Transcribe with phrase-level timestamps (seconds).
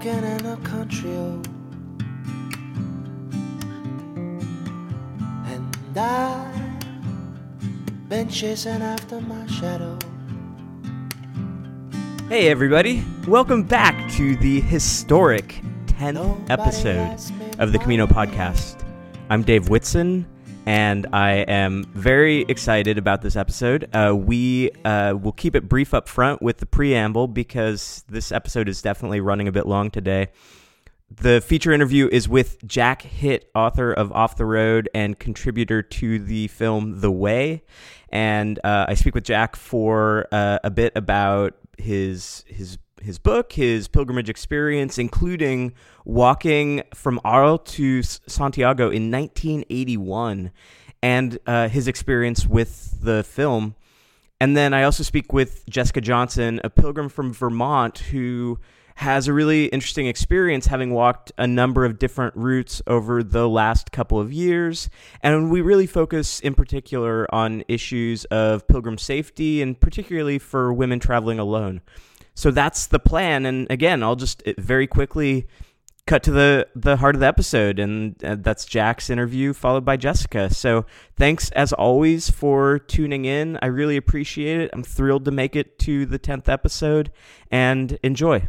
[0.00, 1.46] walking in a country road.
[5.44, 6.48] And I've
[8.08, 9.98] been chasing after my shadow.
[12.30, 13.04] Hey, everybody.
[13.28, 17.18] Welcome back to the historic 10th Nobody episode
[17.58, 18.82] of the Camino podcast.
[19.28, 20.26] I'm Dave Whitson,
[20.70, 23.92] and I am very excited about this episode.
[23.92, 28.68] Uh, we uh, will keep it brief up front with the preamble because this episode
[28.68, 30.28] is definitely running a bit long today.
[31.10, 36.20] The feature interview is with Jack Hitt, author of Off the Road and contributor to
[36.20, 37.64] the film The Way.
[38.10, 43.52] And uh, I speak with Jack for uh, a bit about his his his book,
[43.52, 45.72] his pilgrimage experience, including
[46.04, 50.50] walking from Arles to Santiago in 1981,
[51.02, 53.74] and uh, his experience with the film.
[54.40, 58.58] And then I also speak with Jessica Johnson, a pilgrim from Vermont who
[59.00, 63.92] has a really interesting experience having walked a number of different routes over the last
[63.92, 64.90] couple of years.
[65.22, 71.00] And we really focus in particular on issues of pilgrim safety and particularly for women
[71.00, 71.80] traveling alone.
[72.34, 73.46] So that's the plan.
[73.46, 75.46] And again, I'll just very quickly
[76.06, 79.96] cut to the the heart of the episode and uh, that's Jack's interview followed by
[79.96, 80.52] Jessica.
[80.52, 80.84] So
[81.16, 83.58] thanks as always for tuning in.
[83.62, 84.70] I really appreciate it.
[84.72, 87.12] I'm thrilled to make it to the 10th episode
[87.50, 88.48] and enjoy.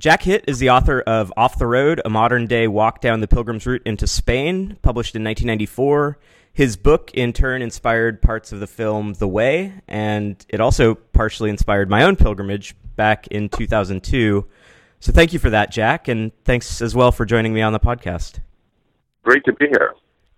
[0.00, 3.28] Jack Hitt is the author of Off the Road, a modern day walk down the
[3.28, 6.18] pilgrim's route into Spain, published in 1994.
[6.54, 11.50] His book, in turn, inspired parts of the film The Way, and it also partially
[11.50, 14.46] inspired my own pilgrimage back in 2002.
[15.00, 17.80] So thank you for that, Jack, and thanks as well for joining me on the
[17.80, 18.38] podcast.
[19.24, 19.94] Great to be here.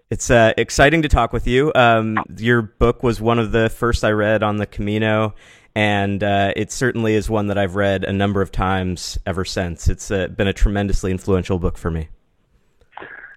[0.09, 1.71] It's uh, exciting to talk with you.
[1.75, 5.35] Um, your book was one of the first I read on the Camino,
[5.75, 9.87] and uh, it certainly is one that I've read a number of times ever since.
[9.87, 12.09] It's uh, been a tremendously influential book for me.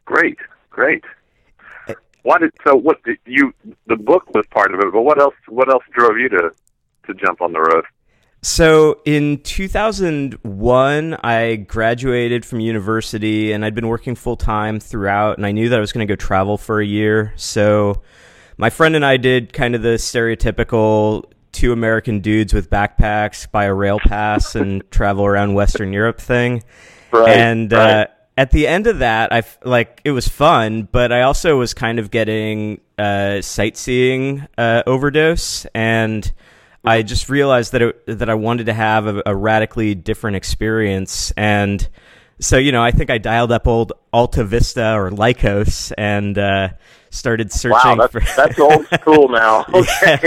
[0.05, 0.37] Great,
[0.69, 1.03] great.
[2.29, 2.75] Why did so?
[2.75, 3.55] What did you?
[3.87, 5.33] The book was part of it, but what else?
[5.47, 6.51] What else drove you to
[7.07, 7.85] to jump on the road?
[8.43, 15.45] So in 2001, I graduated from university and I'd been working full time throughout, and
[15.47, 17.33] I knew that I was going to go travel for a year.
[17.35, 18.03] So
[18.57, 23.65] my friend and I did kind of the stereotypical two American dudes with backpacks buy
[23.65, 26.61] a rail pass and travel around Western Europe thing.
[27.11, 28.01] Right, and right.
[28.01, 28.07] uh,
[28.39, 31.99] at the end of that, I like it was fun, but I also was kind
[31.99, 36.31] of getting uh, sightseeing uh, overdose, and
[36.85, 41.33] I just realized that it, that I wanted to have a, a radically different experience,
[41.35, 41.85] and
[42.39, 46.69] so you know, I think I dialed up old Alta Vista or Lycos and uh,
[47.11, 49.65] started searching Wow, that's for that's old school now.
[49.73, 50.17] Okay.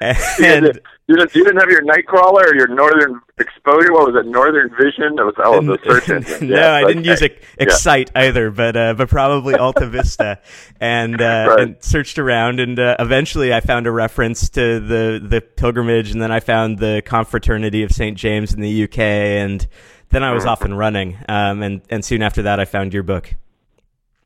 [0.42, 3.92] and you, didn't, you didn't have your Nightcrawler or your Northern Exposure.
[3.92, 4.28] What was it?
[4.28, 5.14] Northern Vision.
[5.16, 6.48] That was oh the search engine.
[6.50, 7.10] no, Yes, I didn't okay.
[7.10, 7.62] use Ex- Yeah.
[7.64, 10.40] Excite either, but uh, but probably Alta Vista,
[10.80, 11.60] and, uh, Right.
[11.60, 16.20] and searched around, and uh, eventually I found a reference to the the pilgrimage, and
[16.20, 19.66] then I found the Confraternity of Saint James in the UK, and
[20.10, 20.50] then I was Mm-hmm.
[20.50, 23.34] off and running, um, and and soon after that I found your book.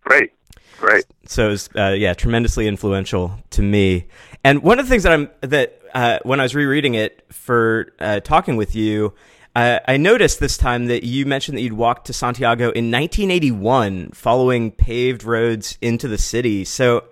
[0.03, 0.33] Great,
[0.81, 1.05] great.
[1.27, 4.07] So it was, uh, yeah, tremendously influential to me.
[4.43, 7.93] And one of the things that I'm that uh, when I was rereading it for
[8.01, 9.13] uh, talking with you,
[9.55, 14.11] uh, I noticed this time that you mentioned that you'd walked to Santiago in 1981,
[14.13, 16.65] following paved roads into the city.
[16.65, 17.05] So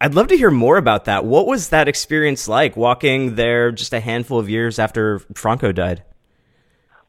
[0.00, 1.24] I'd love to hear more about that.
[1.24, 6.02] What was that experience like, walking there just a handful of years after Franco died?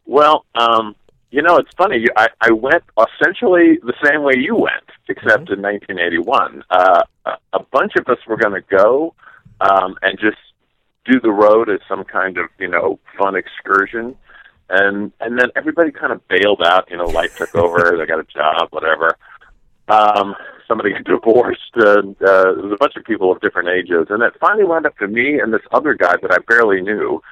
[0.06, 0.95] Well, um,
[1.33, 1.97] you know, it's funny.
[1.97, 6.63] You- I, I went essentially the same way you went, except in 1981.
[6.69, 9.15] Uh, a, a bunch of us were going to go
[9.59, 10.38] um, and just
[11.06, 14.15] do the road as some kind of you know fun excursion,
[14.69, 16.88] and and then everybody kind of bailed out.
[16.91, 17.95] You know, life took over.
[17.97, 19.18] they got a job, whatever.
[19.88, 20.36] Um,
[20.68, 24.21] somebody got divorced, and uh, there was a bunch of people of different ages, and
[24.21, 27.24] it finally wound up to me and this other guy that I barely knew.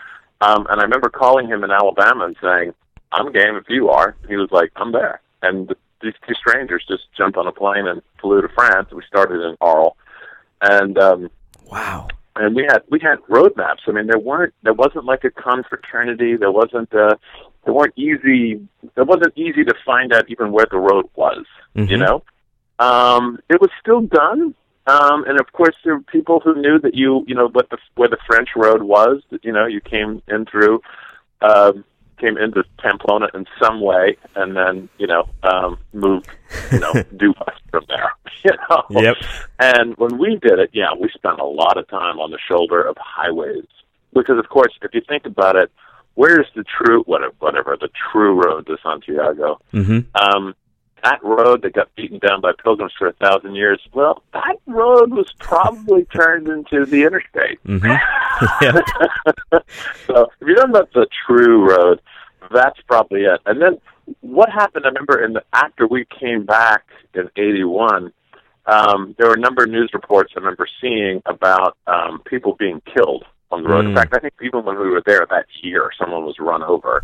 [0.42, 2.74] Um, and I remember calling him in Alabama and saying,
[3.12, 7.04] "I'm game if you are." He was like, "I'm there." And these two strangers just
[7.16, 8.92] jumped on a plane and flew to France.
[8.92, 9.94] We started in Arles,
[10.62, 11.30] and um,
[11.72, 12.08] Wow.
[12.36, 13.88] and we had we had roadmaps.
[13.88, 16.36] I mean, there weren't there wasn't like a confraternity.
[16.36, 17.16] There wasn't uh
[17.66, 18.60] there weren't easy.
[18.98, 21.46] It wasn't easy to find out even where the road was.
[21.75, 22.00] You Mhm.
[22.00, 22.24] know,
[22.80, 24.54] um, it was still done.
[24.88, 27.78] Um, and of course, there were people who knew that you, you know, what the
[27.96, 29.22] where the French road was.
[29.30, 30.81] That you know, you came in through,
[31.42, 31.84] um,
[32.21, 36.29] came into Pamplona in some way, and then you know, um, moved,
[36.71, 38.13] you know, due west from there.
[38.44, 38.83] You know.
[38.89, 39.18] Yep.
[39.59, 42.81] And when we did it, yeah, we spent a lot of time on the shoulder
[42.81, 43.68] of highways
[44.15, 45.71] because, of course, if you think about it,
[46.15, 49.59] where's the true whatever, whatever the true road to Santiago?
[49.69, 50.56] hmm Um,
[51.03, 53.80] that road that got beaten down by pilgrims for a thousand years.
[53.94, 57.59] Well, that road was probably turned into the interstate.
[57.65, 57.95] hmm
[60.07, 62.01] so if you're talking about the true road,
[62.53, 63.39] that's probably it.
[63.45, 63.80] And then
[64.21, 64.86] what happened?
[64.86, 68.12] I remember in the, after we came back in '81,
[68.65, 72.81] um, there were a number of news reports I remember seeing about um, people being
[72.94, 73.86] killed on the road.
[73.86, 73.95] In Mm.
[73.95, 77.04] fact, I think even when we were there that year, someone was run over.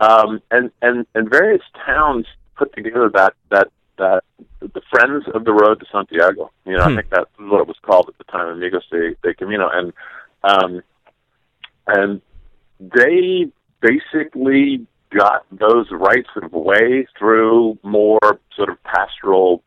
[0.00, 2.26] Um, and and and various towns
[2.56, 3.68] put together that that
[3.98, 4.24] that
[4.60, 6.50] the Friends of the Road to Santiago.
[6.64, 6.90] You know, Hmm.
[6.90, 9.92] I think that's what it was called at the time, Amigos de, de Camino, and
[10.44, 10.82] um,
[11.86, 12.20] and
[12.80, 13.50] they
[13.80, 19.62] basically got those rights of way through more sort of pastoral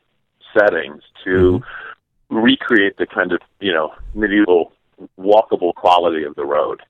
[0.57, 1.61] settings to
[2.29, 4.73] recreate the kind of you know medieval
[5.19, 6.81] walkable quality of the road.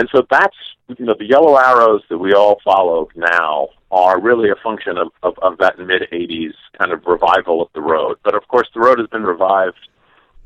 [0.00, 0.56] And so that's
[0.98, 5.08] you know the yellow arrows that we all follow now are really a function of,
[5.22, 8.16] of, of that mid '80s kind of revival of the road.
[8.24, 9.76] But of course, the road has been revived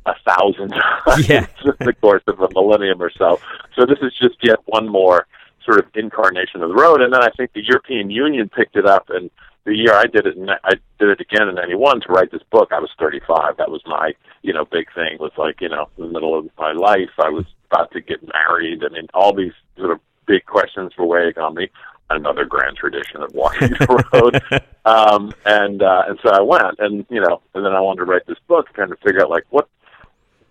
[0.07, 0.71] a thousand
[1.07, 1.47] times Yeah.
[1.65, 3.39] in the course of a millennium or so.
[3.77, 5.29] So this is just yet one more
[5.65, 7.01] sort of incarnation of the road.
[7.01, 9.31] And then I think the European Union picked it up and
[9.65, 12.43] the year I did it, and I did it again in '91 to write this
[12.51, 12.71] book.
[12.73, 13.57] I was 35.
[13.57, 15.17] That was my, you know, big thing.
[15.21, 18.21] Was like, you know, in the middle of my life, I was about to get
[18.33, 18.83] married.
[18.85, 21.71] I mean, all these sort of big questions were weighing on me.
[22.11, 27.07] Another grand tradition of walking the road, um, and uh, and so I went, and
[27.09, 29.45] you know, and then I wanted to write this book, kind of figure out like
[29.49, 29.69] what,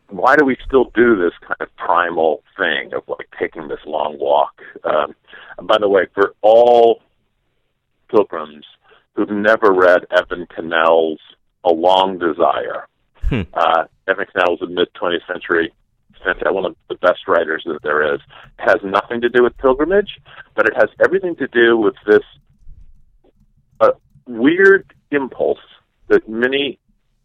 [0.10, 4.18] why do we still do this kind of primal thing of like taking this long
[4.20, 4.62] walk?
[4.84, 5.14] Um,
[5.60, 7.04] and by the way, for all
[8.10, 8.66] pilgrims
[9.14, 11.20] who've never read Evan Connell's
[11.64, 12.88] A Long Desire.
[13.30, 13.42] Hmm.
[13.54, 15.72] Uh, Evan Connell was a mid 20th century,
[16.46, 18.22] one of the best writers that there is.
[18.58, 20.20] Has nothing to do with pilgrimage,
[20.56, 22.24] but it has everything to do with this
[23.80, 23.92] uh,
[24.28, 25.60] weird impulse
[26.08, 26.80] that many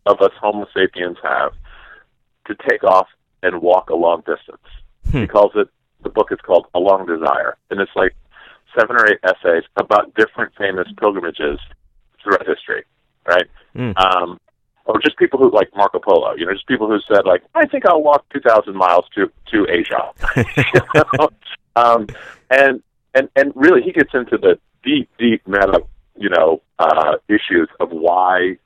[0.07, 1.53] of us Homo sapiens have
[2.47, 3.09] to take off
[3.43, 4.67] and walk a long distance.
[5.11, 5.19] Hmm.
[5.19, 5.69] He calls it,
[6.03, 7.57] the book is called A Long Desire.
[7.71, 8.15] And it's like
[8.79, 11.59] seven or eight essays about different famous pilgrimages
[12.23, 12.85] throughout history,
[13.27, 13.47] right?
[13.75, 13.99] Mm.
[13.99, 14.41] Um,
[14.89, 17.67] or just people who like Marco Polo, you know, just people who said like, I
[17.67, 20.11] think I'll walk two thousand miles to to Asia.
[20.57, 20.81] you
[21.19, 21.29] know?
[21.77, 22.07] um,
[22.51, 22.83] and
[23.15, 25.83] and and really, he gets into the deep, deep meta,
[26.17, 28.57] you know, uh, issues of why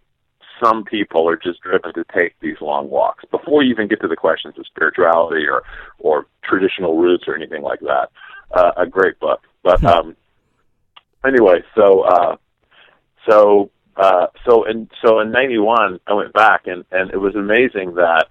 [0.63, 4.07] some people are just driven to take these long walks before you even get to
[4.07, 5.65] the questions of spirituality or
[5.99, 8.11] or traditional roots or anything like that.
[8.53, 10.15] Uh, a great book, but um,
[11.25, 12.37] anyway, so uh,
[13.29, 17.95] so uh, so in so in '91, I went back and and it was amazing
[17.95, 18.29] that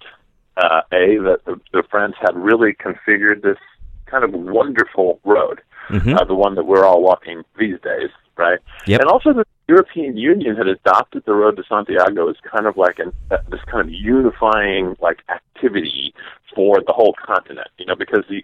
[0.58, 3.58] uh, a that the, the friends had really configured this
[4.06, 6.20] kind of wonderful road, Mhm.
[6.20, 8.60] uh, the one that we're all walking these days, right?
[8.88, 9.02] Yep.
[9.02, 13.00] And also the European Union had adopted the road to Santiago as kind of like
[13.00, 16.14] an uh, this kind of unifying like activity
[16.54, 18.44] for the whole continent, you know, because the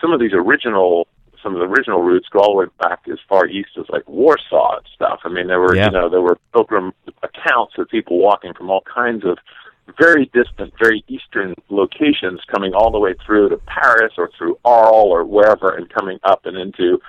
[0.00, 1.08] some of these original
[1.46, 4.06] some of the original routes go all the way back as far east as like
[4.08, 5.20] Warsaw and stuff.
[5.22, 5.86] I mean, there were Yeah.
[5.86, 9.38] you know there were pilgrim accounts of people walking from all kinds of
[9.96, 15.12] very distant, very eastern locations, coming all the way through to Paris or through Arles
[15.12, 17.00] or wherever, and coming up and into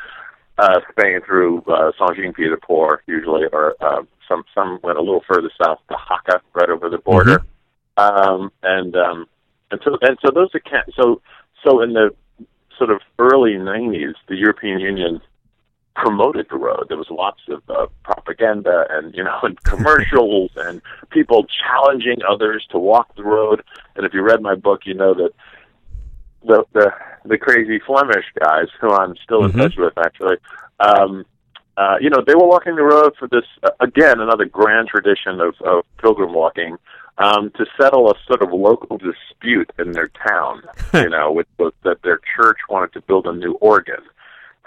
[0.60, 5.80] uh, Spain through uh, Saint-Jean-Pied-de-Port usually, or uh, some some went a little further south
[5.90, 7.42] to Jaca, right over the border.
[7.98, 9.26] Um, and um,
[9.72, 11.22] and so and so those account so
[11.66, 12.12] so in the
[12.78, 15.22] sort of early '90s, the European Union
[15.96, 16.86] promoted the road.
[16.90, 22.66] There was lots of uh, propaganda and you know and commercials and people challenging others
[22.72, 23.64] to walk the road.
[23.96, 25.32] And if you read my book, you know that
[26.46, 26.92] the the
[27.26, 29.58] the crazy Flemish guys who I'm still in Mhm.
[29.58, 30.38] touch with actually.
[30.80, 31.26] Um,
[31.78, 35.40] uh, you know, they were walking the road for this uh, again another grand tradition
[35.42, 36.78] of, of pilgrim walking
[37.18, 40.62] um, to settle a sort of local dispute in their town.
[40.94, 44.04] you know, which was that their church wanted to build a new organ,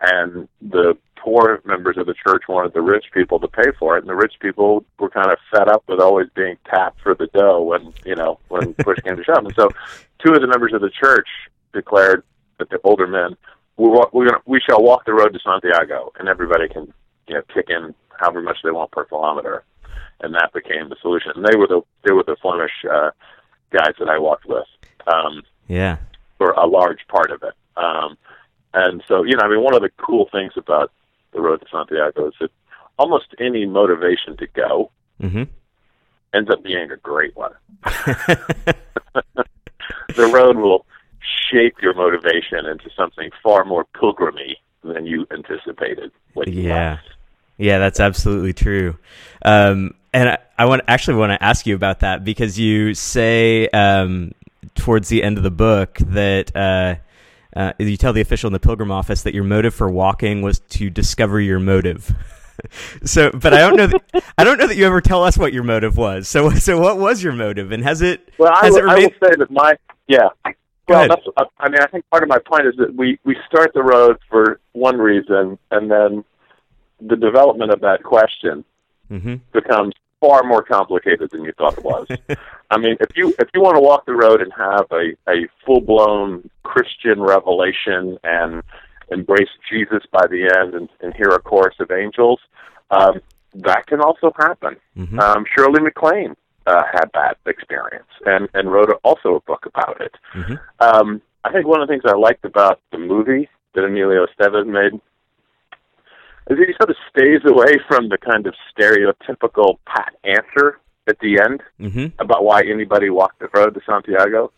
[0.02, 4.00] and the poor members of the church wanted the rich people to pay for it,
[4.00, 7.26] and the rich people were kind of fed up with always being tapped for the
[7.28, 9.45] dough when you know when push came to shove.
[9.45, 9.69] And so,
[10.25, 11.28] two of the members of the church
[11.73, 12.23] declared
[12.59, 13.37] that the older men
[13.80, 16.92] we're, we're gonna, we shall walk the road to Santiago, and everybody can
[17.28, 19.64] you know kick in however much they want per kilometer,
[20.21, 21.33] and that became the solution.
[21.35, 23.11] And they were the they were the Flemish uh,
[23.73, 24.66] guys that I walked with
[25.07, 25.99] um, Yeah.
[26.38, 27.54] for a large part of it.
[27.76, 28.16] Um,
[28.75, 30.92] and so you know, I mean, one of the cool things about
[31.33, 32.50] the road to Santiago is that
[32.99, 34.90] almost any motivation to go
[35.21, 35.45] hmm
[36.33, 37.52] ends up being a great one.
[40.14, 40.87] the road will
[41.50, 46.12] shape your motivation into something far more pilgrimy than you anticipated.
[46.35, 46.69] When you
[47.60, 47.78] Yeah.
[47.78, 48.96] that's absolutely true.
[49.44, 53.68] Um, and I, I want actually want to ask you about that because you say
[53.68, 54.32] um,
[54.74, 56.96] towards the end of the book that uh,
[57.56, 60.60] uh, you tell the official in the Pilgrim office that your motive for walking was
[60.60, 62.14] to discover your motive.
[63.04, 63.86] so, but I don't know.
[63.86, 66.28] That, I don't know that you ever tell us what your motive was.
[66.28, 68.94] So, so what was your motive, and has it Well, I has will, it I
[68.96, 69.74] will say that my
[70.08, 70.28] yeah.
[70.44, 70.52] Go
[70.88, 71.10] well, ahead.
[71.10, 71.50] that's.
[71.58, 74.18] I mean, I think part of my point is that we we start the road
[74.28, 76.24] for one reason, and then
[77.00, 78.64] the development of that question
[79.09, 82.07] hmm becomes far more complicated than you thought it was.
[82.71, 85.49] I mean, if you if you want to walk the road and have a a
[85.64, 88.62] full blown Christian revelation and
[89.11, 92.38] embrace Jesus by the end and, and hear a chorus of angels,
[92.90, 93.21] um,
[93.54, 94.76] that can also happen.
[94.95, 99.66] hmm Um, Shirley MacLaine uh, had that experience and and wrote a, also a book
[99.66, 100.14] about it.
[100.33, 104.26] hmm Um, I think one of the things I liked about the movie that Emilio
[104.26, 105.00] Estevez made
[106.49, 110.78] is he sort of stays away from the kind of stereotypical pat answer
[111.09, 114.52] at the end hmm about why anybody walked the road to Santiago.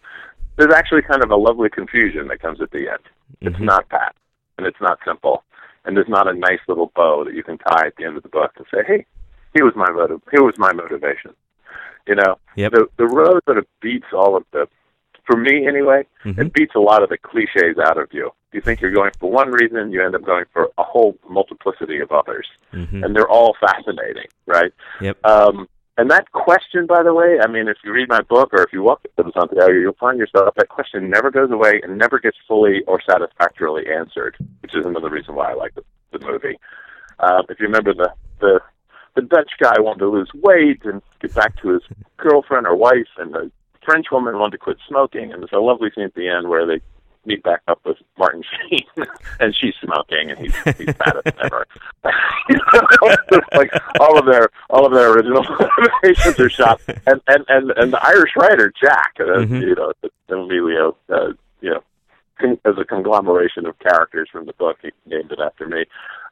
[0.56, 3.04] There's actually kind of a lovely confusion that comes at the end.
[3.40, 3.64] It's Mhm.
[3.64, 4.14] not pat,
[4.58, 5.44] and it's not simple,
[5.84, 8.22] and there's not a nice little bow that you can tie at the end of
[8.22, 9.06] the book to say, "Hey,
[9.54, 10.20] here was my motive.
[10.30, 11.34] Here was my motivation."
[12.06, 12.72] You know, Yep.
[12.72, 14.68] the the road sort of beats all of the,
[15.24, 16.38] for me anyway, Mhm.
[16.38, 18.32] it beats a lot of the cliches out of you.
[18.52, 22.00] You think you're going for one reason, you end up going for a whole multiplicity
[22.00, 23.04] of others, Mhm.
[23.04, 24.72] and they're all fascinating, right?
[25.00, 25.18] Yep.
[25.24, 28.62] Um, and that question, by the way, I mean, if you read my book or
[28.62, 32.18] if you walk to Santiago, you'll find yourself that question never goes away and never
[32.18, 35.84] gets fully or satisfactorily answered, which is another reason why I like the,
[36.18, 36.58] the movie.
[37.20, 38.60] Uh, if you remember the the
[39.14, 41.82] the Dutch guy wanted to lose weight and get back to his
[42.16, 43.50] girlfriend or wife, and the
[43.84, 46.66] French woman wanted to quit smoking, and there's a lovely scene at the end where
[46.66, 46.80] they
[47.24, 48.84] meet back up with Martin Sheen,
[49.40, 51.66] and she's smoking, and he's he's fat as ever.
[52.48, 53.70] you know, like
[54.00, 55.42] all of their all of their original
[56.02, 59.60] motivations are shot, and and and and the Irish writer Jack, uh, Mhm.
[59.60, 59.92] you know,
[60.28, 61.82] Emilio, uh, you know,
[62.40, 65.84] con- as a conglomeration of characters from the book, he named it after me.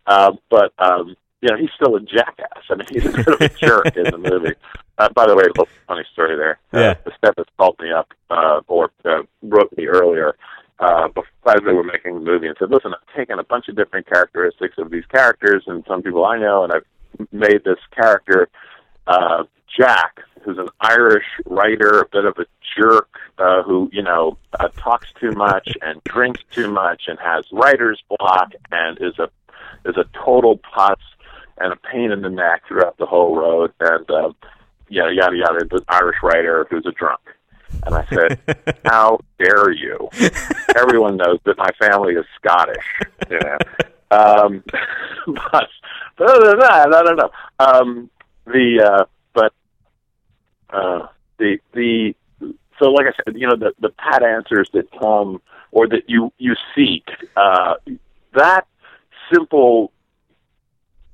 [0.07, 2.65] Uh, but um, you know, he's still a jackass.
[2.69, 4.55] I mean, he's a bit of a jerk in the movie.
[4.99, 6.59] Uh, by the way, a little funny story there.
[6.73, 6.95] Yeah.
[7.07, 10.37] Uh, Steph called me up uh, or uh, wrote me earlier
[10.79, 13.69] uh, before as they were making the movie and said, "Listen, I've taken a bunch
[13.69, 16.85] of different characteristics of these characters and some people I know, and I've
[17.33, 18.49] made this character
[19.07, 19.45] uh,
[19.77, 22.47] Jack, who's an Irish writer, a bit of a
[22.79, 27.45] jerk, uh, who you know uh, talks too much and drinks too much and has
[27.53, 29.31] writer's block and is a
[29.89, 30.97] is a total putz
[31.61, 34.33] and a pain in the neck throughout the whole road and uh,
[34.89, 35.65] yada yada yada.
[35.71, 37.21] The Irish writer who's a drunk."
[37.85, 40.09] And I said, "How dare you?
[40.77, 42.85] Everyone knows that my family is Scottish,
[43.31, 43.59] you know."
[44.13, 44.65] Um,
[45.27, 45.69] but,
[46.17, 47.31] but other than that, I don't know.
[47.61, 48.11] Um,
[48.45, 49.53] the uh, but
[50.71, 51.07] uh,
[51.39, 52.15] the the
[52.79, 55.41] so like I said, you know, the the pat answers that come
[55.71, 57.75] or that you you seek uh,
[58.35, 58.67] that
[59.33, 59.93] simple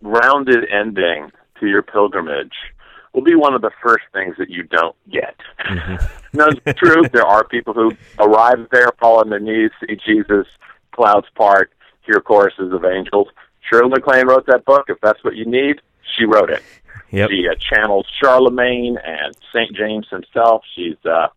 [0.02, 2.52] rounded ending to your pilgrimage
[3.12, 5.36] will be one of the first things that you don't get.
[5.60, 6.10] Mhm.
[6.34, 7.02] No, it's true.
[7.12, 10.46] There are people who arrive there, fall on their knees, see Jesus,
[10.92, 11.72] clouds part,
[12.02, 13.28] hear choruses of angels.
[13.60, 14.84] Shirley MacLaine wrote that book.
[14.88, 15.80] If that's what you need,
[16.16, 16.62] she wrote it.
[17.10, 17.30] Yep.
[17.30, 20.62] She uh, channels Charlemagne and Saint James himself.
[20.74, 21.28] She's uh,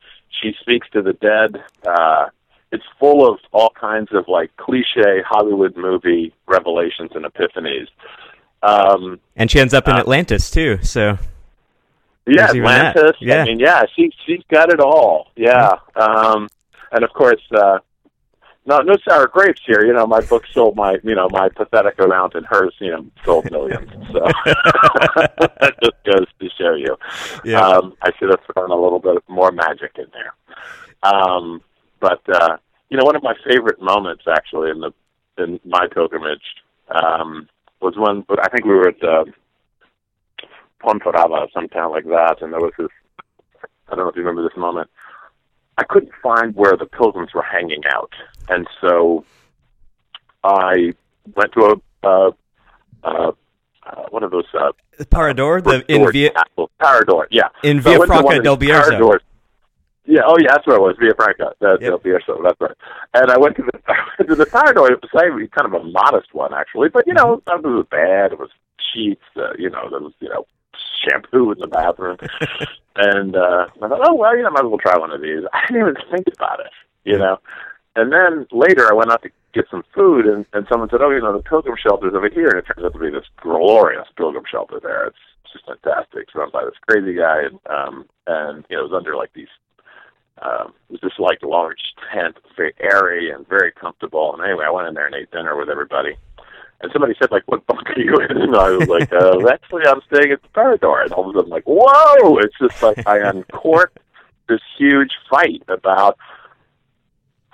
[0.42, 1.64] she speaks to the dead.
[1.88, 2.28] Uh,
[2.72, 7.88] it's full of all kinds of like cliche Hollywood movie revelations and epiphanies.
[8.62, 10.80] Um, And she ends up in Uh, Atlantis too.
[10.84, 11.18] So
[12.28, 12.96] yeah, There's even that.
[12.98, 13.22] Atlantis.
[13.22, 13.42] Yeah.
[13.42, 15.32] I mean, yeah, she she's got it all.
[15.36, 16.48] Yeah, um,
[16.92, 17.80] and of course, uh,
[18.66, 19.84] no no sour grapes here.
[19.86, 23.06] You know, my book sold my you know my pathetic amount, and hers you know
[23.26, 23.90] sold millions.
[24.12, 26.98] So that just goes to show you.
[27.44, 27.62] yeah.
[27.62, 30.34] Um, I should have thrown a little bit more magic in there.
[31.02, 31.62] Um,
[32.00, 32.58] but uh,
[32.90, 34.92] you know, one of my favorite moments actually in the
[35.38, 36.44] in my pilgrimage
[36.90, 37.48] um,
[37.82, 39.26] was when I think we were at uh,
[40.82, 42.88] Ponferrada, some town like that, and there was this.
[43.88, 44.90] I don't know if you remember this moment.
[45.78, 48.12] I couldn't find where the pilgrims were hanging out,
[48.50, 49.26] and so
[50.44, 50.94] I
[51.36, 52.32] went to a uh,
[53.04, 53.32] uh,
[53.86, 54.72] uh, one of those uh,
[55.06, 56.32] Parador, the in Via
[56.80, 57.50] Parador, yeah.
[57.64, 58.92] in So Villafranca del Bierzo.
[58.92, 59.20] Paradors.
[60.10, 61.54] Yeah, oh yeah, that's where it was, Villafranca.
[61.62, 61.90] That's Yep.
[61.92, 62.76] Del Bierzo, that's right.
[63.14, 64.92] And I went to the I went to the Parador.
[64.92, 67.50] It was kind of a modest one actually, but you know, Mm-hmm.
[67.50, 68.34] none of it was bad.
[68.34, 68.50] It was
[68.92, 70.46] sheets, uh, you know, there was you know
[71.06, 72.18] shampoo in the bathroom,
[72.96, 75.22] and uh, I thought, oh well, you know, I might as well try one of
[75.22, 75.44] these.
[75.54, 76.72] I didn't even think about it,
[77.06, 77.38] you know.
[77.96, 81.10] And then later, I went out to get some food, and, and someone said, "Oh,
[81.12, 84.08] you know, the pilgrim shelter's over here," and it turns out to be this glorious
[84.18, 85.06] pilgrim shelter there.
[85.08, 85.18] It's
[85.54, 86.24] just fantastic.
[86.24, 89.34] It's run by this crazy guy, and um, and you know, it was under like
[89.34, 89.48] these.
[90.42, 94.34] Um, it was just like a large tent, very airy and very comfortable.
[94.34, 96.16] And anyway, I went in there and ate dinner with everybody.
[96.82, 98.38] And somebody said, like, what bunk are you in?
[98.38, 101.02] And I was like, uh, actually, I'm staying at the Parador.
[101.04, 102.38] And all of a sudden, like, whoa!
[102.38, 104.00] It's just like I uncorked
[104.48, 106.18] this huge fight about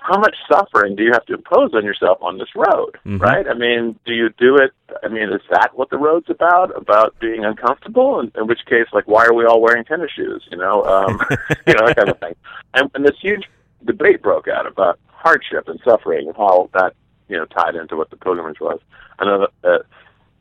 [0.08, 3.20] how much suffering do you have to impose on yourself on this road, Mhm.
[3.20, 3.46] right?
[3.48, 4.70] I mean, do you do it?
[5.02, 6.76] I mean, is that what the road's about?
[6.76, 8.20] About being uncomfortable?
[8.20, 10.46] In, in which case, like, why are we all wearing tennis shoes?
[10.50, 11.20] You know, um,
[11.66, 12.34] you know that kind of thing.
[12.74, 13.44] And, and this huge
[13.84, 16.94] debate broke out about hardship and suffering and how that
[17.28, 18.78] you know tied into what the pilgrimage was.
[19.18, 19.78] I know that uh,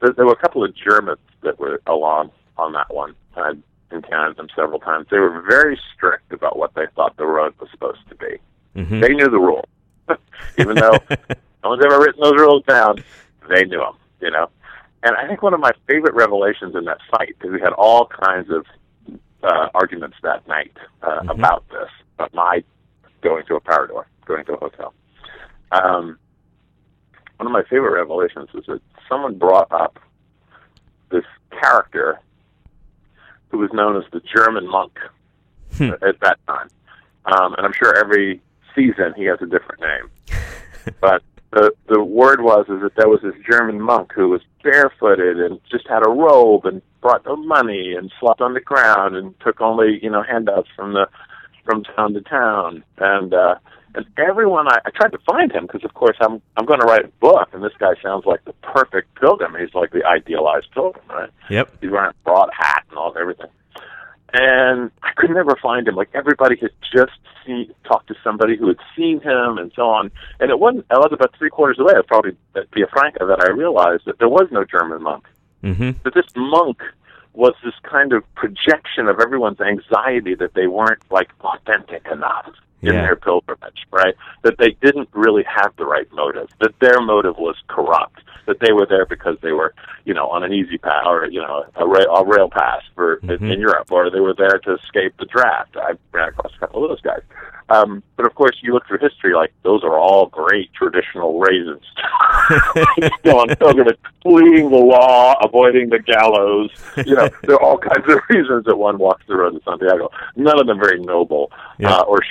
[0.01, 3.15] there, there were a couple of Germans that were along on that one.
[3.35, 5.07] I'd encountered them several times.
[5.09, 8.37] They were very strict about what they thought the road was supposed to be.
[8.75, 9.01] Mhm.
[9.01, 9.65] They knew the rules,
[10.57, 10.97] even though
[11.63, 13.03] no one's ever written those rules down.
[13.49, 14.49] They knew them, you know.
[15.03, 18.07] And I think one of my favorite revelations in that fight, because we had all
[18.07, 18.65] kinds of
[19.43, 21.29] uh, arguments that night uh, Mhm.
[21.31, 22.63] about this, about my
[23.21, 24.93] going to a Parador, going to a hotel.
[25.71, 26.17] Um,
[27.37, 29.99] one of my favorite revelations was that someone brought up
[31.09, 31.25] this
[31.61, 32.19] character
[33.49, 34.97] who was known as the German monk
[35.77, 35.91] Hmm.
[36.01, 36.69] at that time.
[37.25, 38.41] Um, and I'm sure every
[38.75, 40.37] season he has a different name.
[41.01, 45.39] but the the word was is that there was this German monk who was barefooted
[45.39, 49.33] and just had a robe and brought no money and slept on the ground and
[49.41, 51.07] took only you know handouts from the
[51.63, 53.55] from town to town and uh
[53.95, 56.85] and everyone I, I tried to find him because of course I'm I'm going to
[56.85, 60.67] write a book and this guy sounds like the perfect pilgrim he's like the idealized
[60.73, 61.77] pilgrim right Yep.
[61.81, 63.47] he's wearing a broad hat and all everything.
[64.33, 65.95] And I could never find him.
[65.95, 70.11] Like everybody had just seen, talked to somebody who had seen him and so on.
[70.39, 70.85] And it wasn't.
[70.89, 71.93] I was about three quarters away.
[71.93, 75.27] It was probably at Franca that I realized that there was no German monk.
[75.61, 76.81] hmm That this monk
[77.33, 82.53] was this kind of projection of everyone's anxiety that they weren't like authentic enough
[82.87, 83.01] in Yeah.
[83.01, 84.15] their pilgrimage, right?
[84.43, 86.49] That they didn't really have the right motive.
[86.59, 88.19] That their motive was corrupt.
[88.45, 89.73] That they were there because they were,
[90.05, 93.17] you know, on an easy path or you know a rail, a rail pass for
[93.21, 93.51] Mhm.
[93.53, 95.75] in Europe, or they were there to escape the draft.
[95.77, 97.21] I ran across a couple of those guys.
[97.67, 101.81] Um, but of course, you look through history, like those are all great traditional raisins.
[103.21, 106.69] Still on pilgrimage, fleeing the law, avoiding the gallows.
[107.05, 110.11] You know, there are all kinds of reasons that one walks the road to Santiago.
[110.35, 111.91] None of them very noble, Yeah.
[111.95, 112.21] uh, or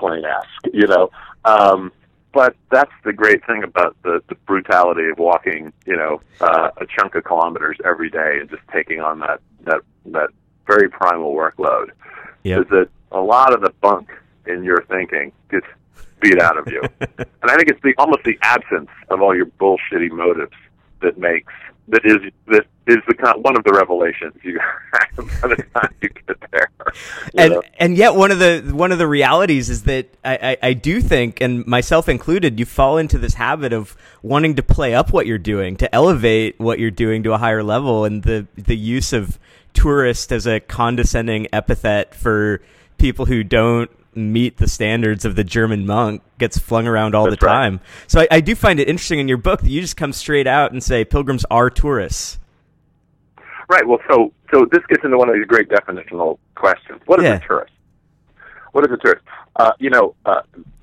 [0.00, 0.74] Shirley MacLaine-esque.
[0.74, 1.10] You know,
[1.44, 1.92] um,
[2.32, 5.72] but that's the great thing about the, the brutality of walking.
[5.86, 9.80] You know, uh, a chunk of kilometers every day and just taking on that that
[10.06, 10.30] that
[10.66, 11.90] very primal workload
[12.42, 12.60] Yep.
[12.60, 14.08] is that a lot of the bunk
[14.46, 15.66] in your thinking gets
[16.20, 16.80] beat out of you.
[17.00, 20.54] and I think it's the almost the absence of all your bullshitty motives
[21.02, 21.52] that makes
[21.90, 25.94] that is that is the kind one of the revelations you have by the time
[26.00, 26.70] you get there.
[26.78, 26.92] you
[27.36, 27.62] and know?
[27.78, 31.00] and yet one of the one of the realities is that I, I, I do
[31.00, 35.26] think, and myself included, you fall into this habit of wanting to play up what
[35.26, 39.12] you're doing, to elevate what you're doing to a higher level, and the the use
[39.12, 39.38] of
[39.72, 42.60] tourist as a condescending epithet for
[42.98, 47.38] people who don't meet the standards of the German monk gets flung around all That's
[47.40, 47.52] the right.
[47.52, 47.80] time.
[48.08, 50.46] So I, I do find it interesting in your book that you just come straight
[50.46, 52.38] out and say pilgrims are tourists.
[53.68, 53.86] Right.
[53.86, 57.00] Well, so so this gets into one of these great definitional questions.
[57.06, 57.34] What is Yeah.
[57.36, 57.72] a tourist?
[58.72, 59.24] What is a tourist?
[59.56, 60.42] Uh, you know, uh,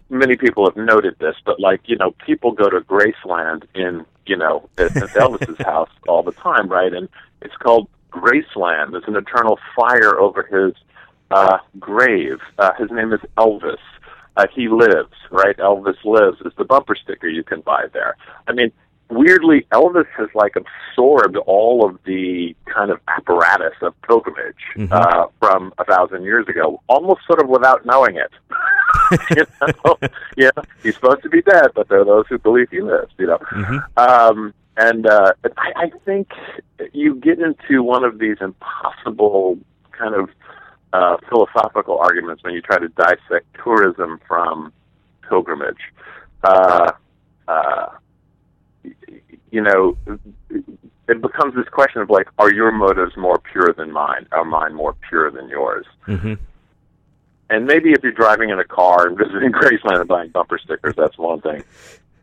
[0.10, 4.38] many people have noted this, but like you know, people go to Graceland in you
[4.38, 6.94] know at, at Elvis's house all the time, right?
[6.94, 7.10] And
[7.42, 8.92] it's called Graceland.
[8.92, 10.74] There's an eternal fire over his
[11.32, 12.40] uh, grave.
[12.58, 13.78] Uh, his name is Elvis.
[14.36, 15.58] Uh, he lives, right?
[15.58, 18.16] Elvis lives is the bumper sticker you can buy there.
[18.48, 18.72] I mean,
[19.10, 24.92] weirdly, Elvis has like absorbed all of the kind of apparatus of pilgrimage Mhm.
[24.92, 28.32] uh, from a thousand years ago, almost sort of without knowing it.
[29.36, 29.98] you know,
[30.38, 30.52] yeah,
[30.84, 33.12] he's supposed to be dead, but there are those who believe he lives.
[33.18, 33.84] You know, Mhm.
[33.98, 36.30] um, and uh, I, I think
[36.94, 39.58] you get into one of these impossible
[39.94, 40.30] kind of
[40.94, 44.72] uh, philosophical arguments when you try to dissect tourism from
[45.28, 45.78] pilgrimage.
[46.44, 46.92] Uh,
[47.48, 47.88] uh,
[49.52, 49.98] you know,
[51.08, 54.28] it becomes this question of like, are your motives more pure than mine?
[54.32, 55.86] Are mine more pure than yours?
[56.08, 56.38] Mhm.
[57.50, 60.96] and maybe if you're driving in a car and visiting Graceland and buying bumper stickers,
[60.98, 61.64] that's one thing.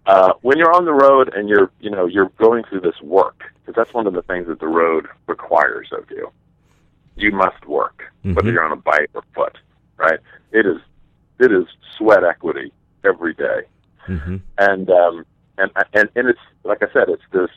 [0.06, 3.42] Uh, when you're on the road and you're, you know, you're going through this work,
[3.60, 6.30] because that's one of the things that the road requires of you.
[7.16, 8.52] You must work, whether Mhm.
[8.52, 9.56] you're on a bike or foot,
[9.96, 10.18] right?
[10.52, 10.78] It is,
[11.38, 12.72] it is sweat equity
[13.04, 13.62] every day
[14.08, 14.40] Mhm.
[14.58, 15.26] and um,
[15.58, 17.50] and and and it's like I said, it's this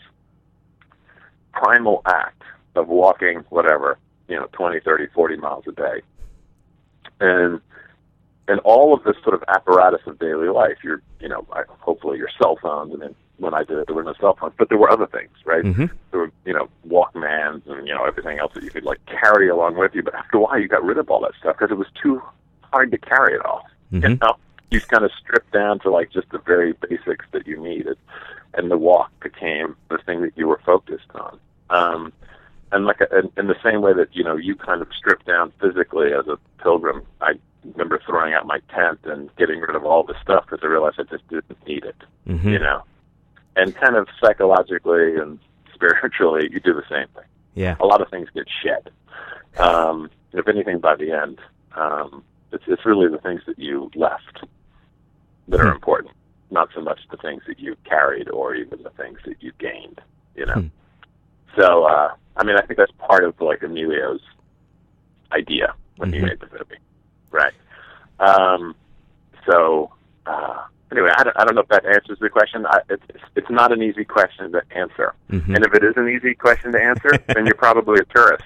[1.54, 2.42] primal act
[2.76, 6.02] of walking whatever you know 20, 30, 40 miles a day,
[7.20, 7.60] and
[8.48, 10.78] and all of this sort of apparatus of daily life.
[10.84, 13.96] Your you know I- hopefully your cell phones and then when I did it there
[13.96, 15.64] were no cell phones, but there were other things, right?
[15.64, 15.90] Mhm.
[16.12, 19.48] There were you know Walkmans and you know everything else that you could like carry
[19.50, 20.04] along with you.
[20.04, 22.22] But after a while, you got rid of all that stuff because it was too
[22.74, 23.66] hard to carry it all.
[23.92, 24.22] You Mhm.
[24.22, 24.36] know,
[24.72, 27.98] you kind of stripped down to like just the very basics that you needed,
[28.56, 31.40] and the walk became the thing that you were focused on.
[31.70, 32.14] Um,
[32.72, 35.52] and like in, in the same way that you know you kind of stripped down
[35.62, 37.36] physically as a pilgrim, I
[37.74, 41.00] remember throwing out my tent and getting rid of all the stuff because I realized
[41.00, 41.96] I just didn't need it.
[42.28, 42.44] Mhm.
[42.52, 42.84] You know,
[43.58, 45.40] and kind of psychologically and
[45.74, 47.76] spiritually, you do the same thing Yeah.
[47.80, 48.90] a lot of things get shed.
[49.58, 51.40] Um, if anything, by the end,
[51.76, 54.46] um, it's it's really the things that you left
[55.48, 55.76] that are Hmm.
[55.76, 56.14] important,
[56.52, 60.00] not so much the things that you carried or even the things that you gained.
[60.36, 60.54] You know.
[60.54, 60.68] Hmm.
[61.60, 64.22] So, uh, I mean, I think that's part of like Emilio's
[65.32, 66.28] idea when he Mhm.
[66.30, 66.80] made the movie,
[67.32, 67.54] right?
[68.20, 68.76] Um,
[69.50, 69.92] so.
[70.26, 72.66] Uh, Anyway, I don't, I don't know if that answers the question.
[72.66, 73.04] I, it's,
[73.36, 75.14] it's not an easy question to answer.
[75.30, 75.56] Mhm.
[75.56, 78.44] And if it is an easy question to answer, then you're probably a tourist.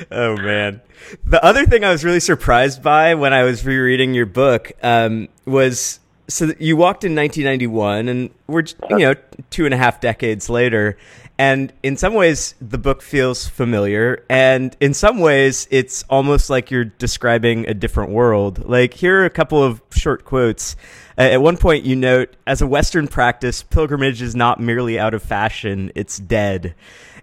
[0.10, 0.80] oh man.
[1.24, 5.28] The other thing I was really surprised by when I was rereading your book um,
[5.44, 9.14] was so you walked in 1991, and we're you know
[9.50, 10.96] two and a half decades later,
[11.40, 16.70] and in some ways the book feels familiar, and in some ways it's almost like
[16.70, 18.68] you're describing a different world.
[18.68, 20.76] Like here are a couple of short quotes.
[21.16, 25.14] Uh, at one point, you note, "As a Western practice, pilgrimage is not merely out
[25.14, 26.74] of fashion; it's dead."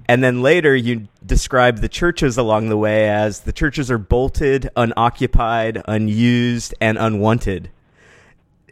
[0.07, 4.67] And then later you describe the churches along the way as the churches are bolted,
[4.75, 7.69] unoccupied, unused, and unwanted.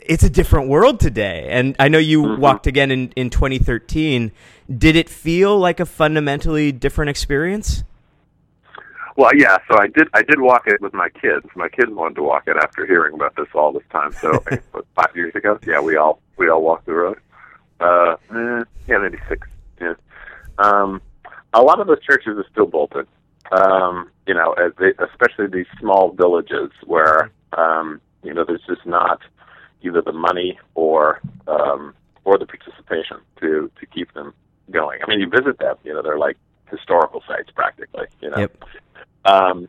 [0.07, 1.47] It's a different world today.
[1.49, 2.39] And I know you Mhm.
[2.39, 4.31] walked again in, in 2013.
[4.77, 7.83] Did it feel like a fundamentally different experience?
[9.17, 9.57] Well, yeah.
[9.69, 10.09] So I did.
[10.13, 11.45] I did walk it with my kids.
[11.55, 14.11] My kids wanted to walk it after hearing about this all this time.
[14.11, 17.17] So what, five years ago, yeah, we all we all walked the road.
[17.79, 19.47] Uh, eh, yeah, maybe six.
[19.79, 19.93] Yeah.
[20.57, 21.01] Um,
[21.53, 23.07] a lot of those churches are still bolted.
[23.51, 28.85] Um, you know, as they, especially these small villages where um, you know there's just
[28.85, 29.21] not
[29.81, 34.33] either the money or um, or the participation to to keep them
[34.71, 34.99] going.
[35.03, 35.75] I mean, you visit them.
[35.83, 36.37] You know, they're like
[36.69, 38.07] historical sites practically.
[38.21, 38.37] You know.
[38.37, 38.63] Yep.
[39.25, 39.67] Um,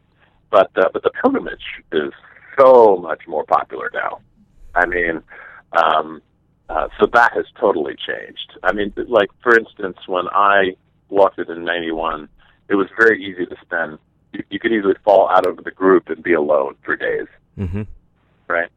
[0.50, 2.12] but uh, but the pilgrimage is
[2.58, 4.20] so much more popular now.
[4.74, 5.22] I mean,
[5.72, 6.22] um,
[6.68, 8.52] uh, so that has totally changed.
[8.62, 10.76] I mean, like for instance, when I
[11.08, 12.28] walked it in '91,
[12.68, 13.98] it was very easy to spend.
[14.32, 17.26] You, you could easily fall out of the group and be alone for days,
[17.58, 17.82] Mm-hmm.
[18.48, 18.68] right?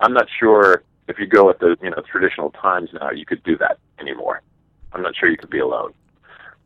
[0.00, 3.42] I'm not sure if you go at the you know traditional times now, you could
[3.42, 4.42] do that anymore.
[4.92, 5.92] I'm not sure you could be alone.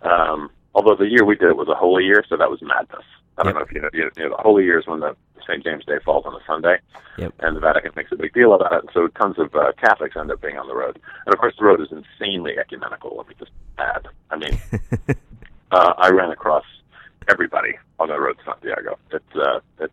[0.03, 3.05] Um, although the year we did it was a holy year, so that was madness.
[3.37, 3.55] I don't Yep.
[3.57, 5.17] know if you know, you know, the holy year is when the
[5.47, 5.63] St.
[5.65, 6.79] James Day falls on a Sunday,
[7.19, 7.35] Yep.
[7.41, 8.81] and the Vatican makes a big deal about it.
[8.81, 11.55] And so tons of uh, Catholics end up being on the road, and of course
[11.59, 13.17] the road is insanely ecumenical.
[13.17, 14.07] Let me just add.
[14.31, 14.59] I mean,
[15.73, 16.65] uh, I ran across
[17.29, 18.99] everybody on the road to Santiago.
[19.11, 19.93] It's uh, it,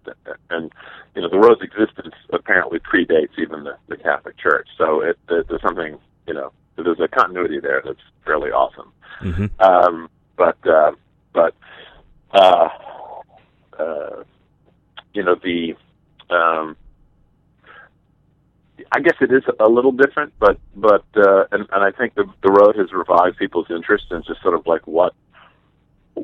[0.49, 0.71] and
[1.15, 4.67] you know the road's existence apparently predates even the, the Catholic Church.
[4.77, 8.91] So it, it there's something you know there's a continuity there that's fairly awesome.
[9.21, 9.45] Mm-hmm.
[9.59, 10.91] Um, but uh,
[11.33, 11.55] but
[12.33, 12.69] uh,
[13.77, 14.23] uh,
[15.13, 15.75] you know the
[16.29, 16.75] um,
[18.91, 22.25] I guess it is a little different, but but uh, and and I think the
[22.43, 25.13] the road has revived people's interest in just sort of like what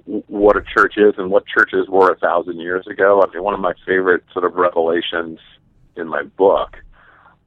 [0.06, 3.22] what a church is and what churches were a thousand years ago.
[3.22, 5.40] I mean, one of my favorite sort of revelations
[5.96, 6.78] in my book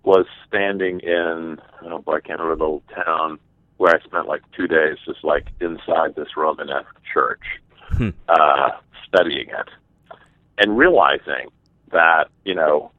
[0.03, 3.39] was standing in oh boy, I can't remember the little town
[3.77, 7.43] where I spent like two days just like inside this Romanesque church,
[7.91, 8.11] Hmm.
[8.29, 8.71] uh,
[9.09, 9.69] studying it,
[10.59, 11.49] and realizing
[11.93, 12.91] that you know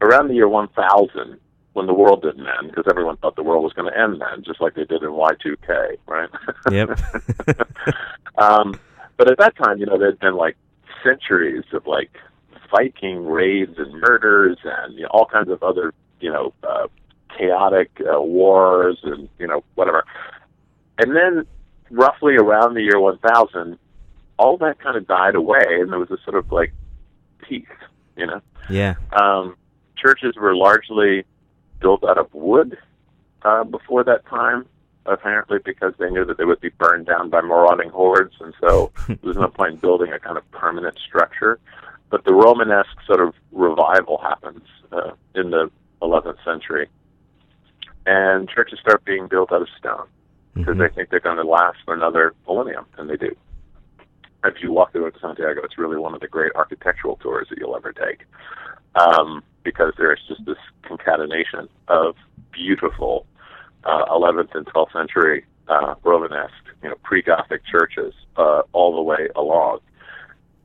[0.00, 1.38] around the year 1000
[1.72, 4.42] when the world didn't end because everyone thought the world was going to end then
[4.44, 6.28] just like they did in Y2K right
[6.70, 6.98] Yep.
[8.38, 8.78] um
[9.18, 10.56] but at that time you know there'd been like
[11.04, 12.10] centuries of like
[12.70, 16.86] Viking raids and murders and you know, all kinds of other you know uh,
[17.36, 20.04] chaotic uh, wars and you know whatever.
[20.98, 21.46] And then
[21.90, 23.78] roughly around the year 1000
[24.38, 26.72] all that kind of died away and there was a sort of like
[27.40, 27.66] peace
[28.18, 28.42] you know?
[28.68, 28.96] Yeah.
[29.12, 29.56] um,
[29.96, 31.24] churches were largely
[31.80, 32.76] built out of wood
[33.42, 34.66] uh, before that time,
[35.08, 38.90] apparently because they knew that they would be burned down by marauding hordes, and so
[39.08, 41.58] there was no point in building a kind of permanent structure.
[42.10, 46.88] but the Romanesque sort of revival happens uh, in the 11th century,
[48.06, 50.06] and churches start being built out of stone
[50.54, 50.78] because Mhm.
[50.78, 53.34] they think they're going to last for another millennium, and they do.
[54.44, 57.76] If you walk through Santiago, it's really one of the great architectural tours that you'll
[57.76, 58.24] ever take,
[58.94, 62.16] um, because there's just this concatenation of
[62.52, 63.26] beautiful
[63.84, 69.28] uh, 11th and 12th century uh, Romanesque, you know, pre-Gothic churches uh, all the way
[69.36, 69.80] along.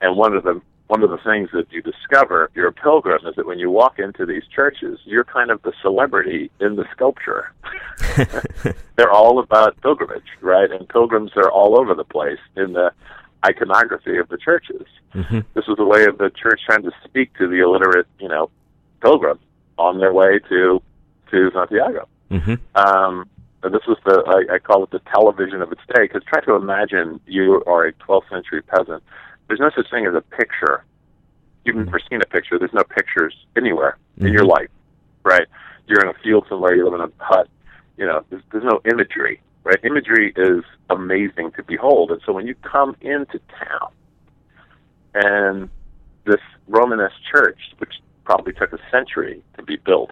[0.02, 3.26] And one of the one of the things that you discover if you're a pilgrim
[3.26, 6.86] is that when you walk into these churches, you're kind of the celebrity in the
[6.92, 7.52] sculpture.
[8.96, 10.70] They're all about pilgrimage, right?
[10.70, 12.92] And pilgrims are all over the place in the
[13.46, 14.86] iconography of the churches.
[15.16, 15.46] Mhm.
[15.54, 18.50] This was a way of the church trying to speak to the illiterate, you know,
[19.02, 19.40] pilgrim
[19.78, 20.82] on their way to
[21.32, 22.08] to Santiago.
[22.32, 22.60] Mhm.
[22.76, 23.30] Um,
[23.62, 26.56] this was the I, I call it the television of its day because try to
[26.56, 29.04] imagine you are a 12th century peasant.
[29.48, 30.84] There's no such thing as a picture.
[31.66, 32.60] You've never seen a picture.
[32.60, 34.50] There's no pictures anywhere in your Mhm.
[34.50, 34.70] life,
[35.24, 35.48] right?
[35.88, 36.76] You're in a field somewhere.
[36.76, 37.48] You live in a hut.
[37.98, 39.78] You know, there's, there's no imagery, right?
[39.84, 43.92] Imagery is amazing to behold, and so when you come into town,
[45.14, 45.70] and
[46.26, 50.12] this Romanesque church, which probably took a century to be built,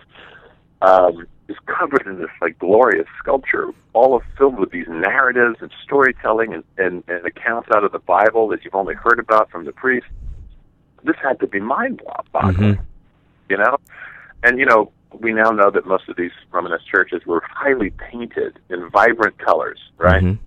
[0.81, 5.71] um, is covered in this like glorious sculpture, all of filled with these narratives and
[5.83, 9.65] storytelling and, and, and accounts out of the Bible that you've only heard about from
[9.65, 10.07] the priest.
[11.03, 12.79] This had to be mind-boggling, Mhm.
[13.49, 13.77] you know.
[14.43, 18.59] And you know, we now know that most of these Romanesque churches were highly painted
[18.69, 20.23] in vibrant colors, right?
[20.23, 20.37] Mhm.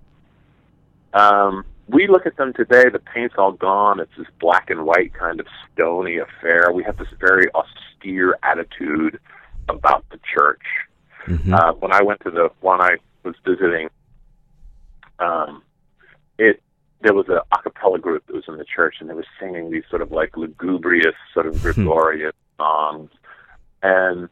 [1.13, 3.99] Um, we look at them today, the paint's all gone.
[3.99, 6.71] It's this black and white kind of stony affair.
[6.73, 9.19] We have this very austere attitude
[9.69, 10.63] about the church.
[11.25, 11.53] Mhm.
[11.53, 13.89] Uh, when I went to the one I was visiting,
[15.19, 15.63] um,
[16.37, 16.61] it
[17.01, 19.71] there was a a cappella group that was in the church, and they were singing
[19.71, 23.11] these sort of like lugubrious, sort of Gregorian songs,
[23.81, 24.29] and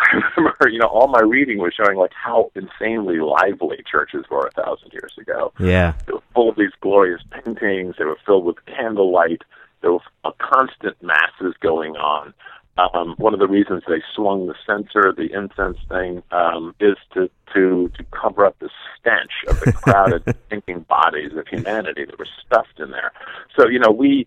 [0.00, 4.46] I remember, you know, all my reading was showing like how insanely lively churches were
[4.46, 5.52] a thousand years ago.
[5.60, 5.92] Yeah.
[6.06, 7.96] They were full of these glorious paintings.
[7.98, 9.42] They were filled with candlelight.
[9.82, 12.32] There was a constant masses going on.
[12.94, 17.30] Um, one of the reasons they swung the censer, the incense thing, um, is to
[17.54, 22.28] to to cover up the stench of the crowded, stinking bodies of humanity that were
[22.46, 23.12] stuffed in there.
[23.56, 24.26] So you know we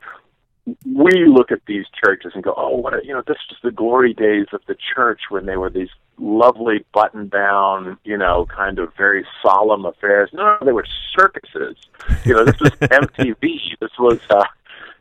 [0.86, 3.72] we look at these churches and go, oh, what a, you know, this is the
[3.72, 8.94] glory days of the church when they were these lovely button-down, you know, kind of
[8.96, 10.30] very solemn affairs.
[10.32, 10.86] No, no, they were
[11.18, 11.76] circuses.
[12.24, 13.60] You know, this was MTV.
[13.82, 14.46] This was, uh,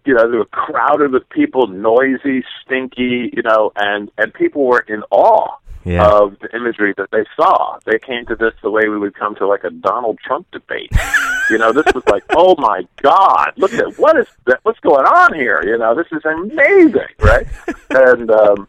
[0.05, 4.81] you know, they were crowded with people, noisy, stinky, you know, and and people were
[4.89, 6.07] in awe Yeah.
[6.09, 7.79] of the imagery that they saw.
[7.85, 10.93] They came to this the way we would come to like a Donald Trump debate.
[11.51, 14.61] you know, this was like, oh my God, look at what is that?
[14.63, 15.63] What's going on here?
[15.65, 17.47] You know, this is amazing, right?
[17.91, 18.69] and um,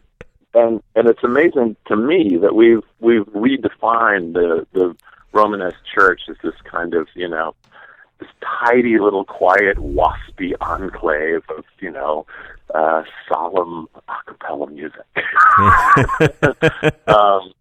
[0.54, 4.94] and and it's amazing to me that we've we've redefined the the
[5.32, 7.54] Romanesque Church as this kind of you know
[8.20, 12.26] this tidy little quiet waspy enclave of you know
[12.74, 15.00] uh, solemn a cappella music.
[17.08, 17.52] um,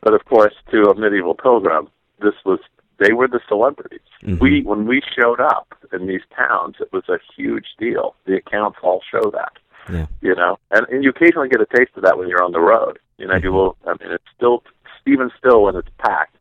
[0.00, 1.88] but of course, to a medieval pilgrim,
[2.20, 2.60] this was
[2.98, 4.00] they were the celebrities.
[4.22, 4.40] Mhm.
[4.40, 8.14] We when we showed up in these towns, it was a huge deal.
[8.26, 9.52] The accounts all show that.
[9.92, 10.06] Yeah.
[10.20, 12.60] You know, and and you occasionally get a taste of that when you're on the
[12.60, 12.98] road.
[13.18, 13.76] You know, you will.
[13.86, 14.62] I mean, it's still
[15.06, 16.36] even still when it's packed.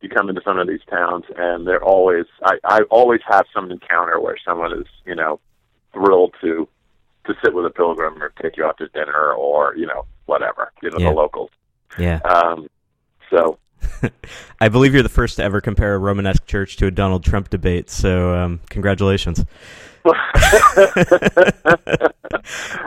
[0.00, 2.26] You come into some of these towns, and they're always.
[2.44, 5.40] I I always have some encounter where someone is, you know,
[5.92, 6.66] thrilled to
[7.26, 10.72] to sit with a pilgrim or take you out to dinner or you know whatever.
[10.82, 11.10] You know, Yeah.
[11.10, 11.50] the locals.
[11.98, 12.20] Yeah.
[12.24, 12.68] Um,
[13.30, 13.58] so
[14.60, 17.50] I believe you're the first to ever compare a Romanesque church to a Donald Trump
[17.50, 17.90] debate.
[17.90, 19.44] So, um, congratulations.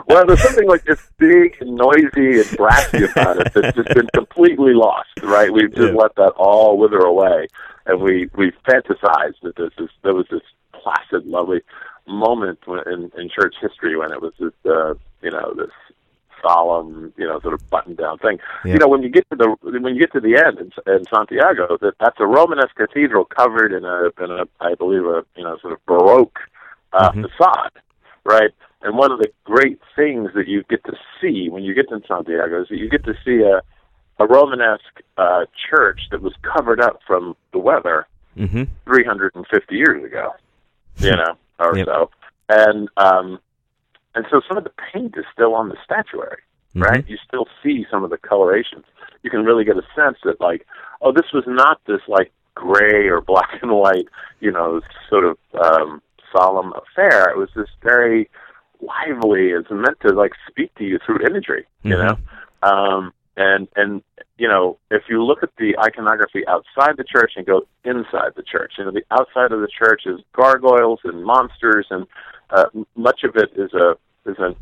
[0.06, 4.08] Well, there's something like this big and noisy and brassy about it that's just been
[4.14, 5.52] completely lost, right?
[5.52, 5.98] We've just Yeah.
[6.00, 7.48] let that all wither away,
[7.86, 11.62] and we we fantasized that this is there was this placid, lovely
[12.06, 15.70] moment in in church history when it was this uh, you know this
[16.46, 18.38] solemn, you know, sort of button down thing.
[18.66, 18.72] Yeah.
[18.74, 21.04] You know, when you get to the when you get to the end in, in
[21.06, 25.44] Santiago, that that's a Romanesque cathedral covered in a in a I believe a you
[25.44, 26.38] know sort of baroque
[26.94, 27.28] uh, Mhm.
[27.30, 27.72] facade,
[28.24, 28.52] right?
[28.82, 32.00] And one of the great things that you get to see when you get to
[32.06, 33.60] Santiago is that you get to see a
[34.20, 40.32] a Romanesque uh, church that was covered up from the weather hmm 350 years ago,
[41.00, 41.86] you know, or Yep.
[41.86, 42.10] so.
[42.48, 43.40] And um,
[44.14, 46.42] and so some of the paint is still on the statuary,
[46.76, 47.04] right?
[47.08, 48.84] You still see some of the colorations.
[49.24, 50.66] You can really get a sense that like,
[51.00, 54.06] oh, this was not this like gray or black and white,
[54.40, 56.00] you know, sort of um,
[56.34, 57.30] solemn affair.
[57.30, 58.28] It was this very
[58.80, 59.50] lively.
[59.50, 62.04] It's meant to like speak to you through imagery, you Mhm.
[62.04, 62.16] know.
[62.62, 64.02] Um, and and
[64.38, 68.42] you know, if you look at the iconography outside the church and go inside the
[68.42, 72.06] church, you know, the outside of the church is gargoyles and monsters, and
[72.50, 72.66] uh,
[72.96, 74.56] much of it is a is an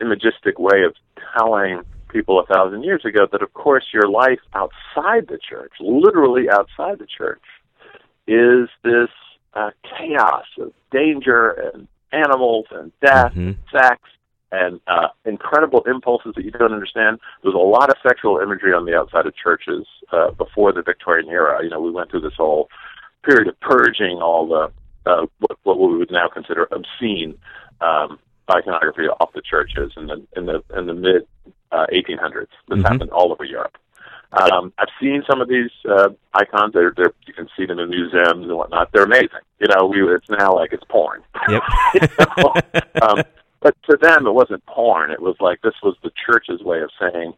[0.00, 0.94] imagistic way of
[1.36, 6.48] telling people a thousand years ago that, of course, your life outside the church, literally
[6.50, 7.42] outside the church,
[8.26, 9.10] is this
[9.54, 13.56] uh, chaos of danger and animals and death, Mhm.
[13.70, 14.00] sex,
[14.50, 17.18] and uh, incredible impulses that you don't understand.
[17.42, 20.82] There was a lot of sexual imagery on the outside of churches uh, before the
[20.82, 21.62] Victorian era.
[21.62, 22.70] You know, we went through this whole
[23.24, 24.70] period of purging all the
[25.10, 27.34] uh, what, what we would now consider obscene
[27.80, 28.18] um,
[28.50, 31.26] iconography off the churches in the in the in the mid
[31.72, 32.48] uh, 1800s.
[32.68, 32.82] This Mhm.
[32.88, 33.76] happened all over Europe.
[34.32, 36.74] Um, I've seen some of these uh, icons.
[36.74, 38.90] They're, they're, you can see them in museums and whatnot.
[38.92, 39.40] They're amazing.
[39.58, 41.22] You know, we it's now like it's porn.
[41.48, 41.62] Yep.
[41.94, 42.54] You know?
[43.02, 43.22] um,
[43.60, 45.10] but to them, it wasn't porn.
[45.10, 47.32] It was like this was the church's way of saying,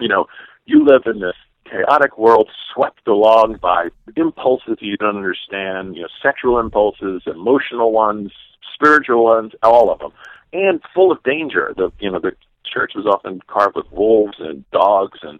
[0.00, 0.26] you know,
[0.64, 1.36] you live in this
[1.70, 8.32] chaotic world swept along by impulses you don't understand, you know, sexual impulses, emotional ones,
[8.74, 10.12] spiritual ones, all of them,
[10.52, 11.72] and full of danger.
[11.76, 12.32] The you know the
[12.64, 15.38] church was often carved with wolves and dogs and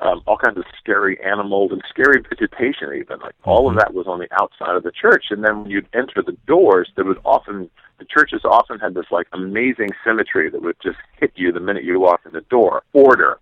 [0.00, 3.78] um, all kinds of scary animals and scary vegetation even like all of Mhm.
[3.80, 6.90] that was on the outside of the church and then when you'd enter the doors
[6.96, 11.32] there would often the churches often had this like amazing symmetry that would just hit
[11.34, 13.38] you the minute you walked in the door order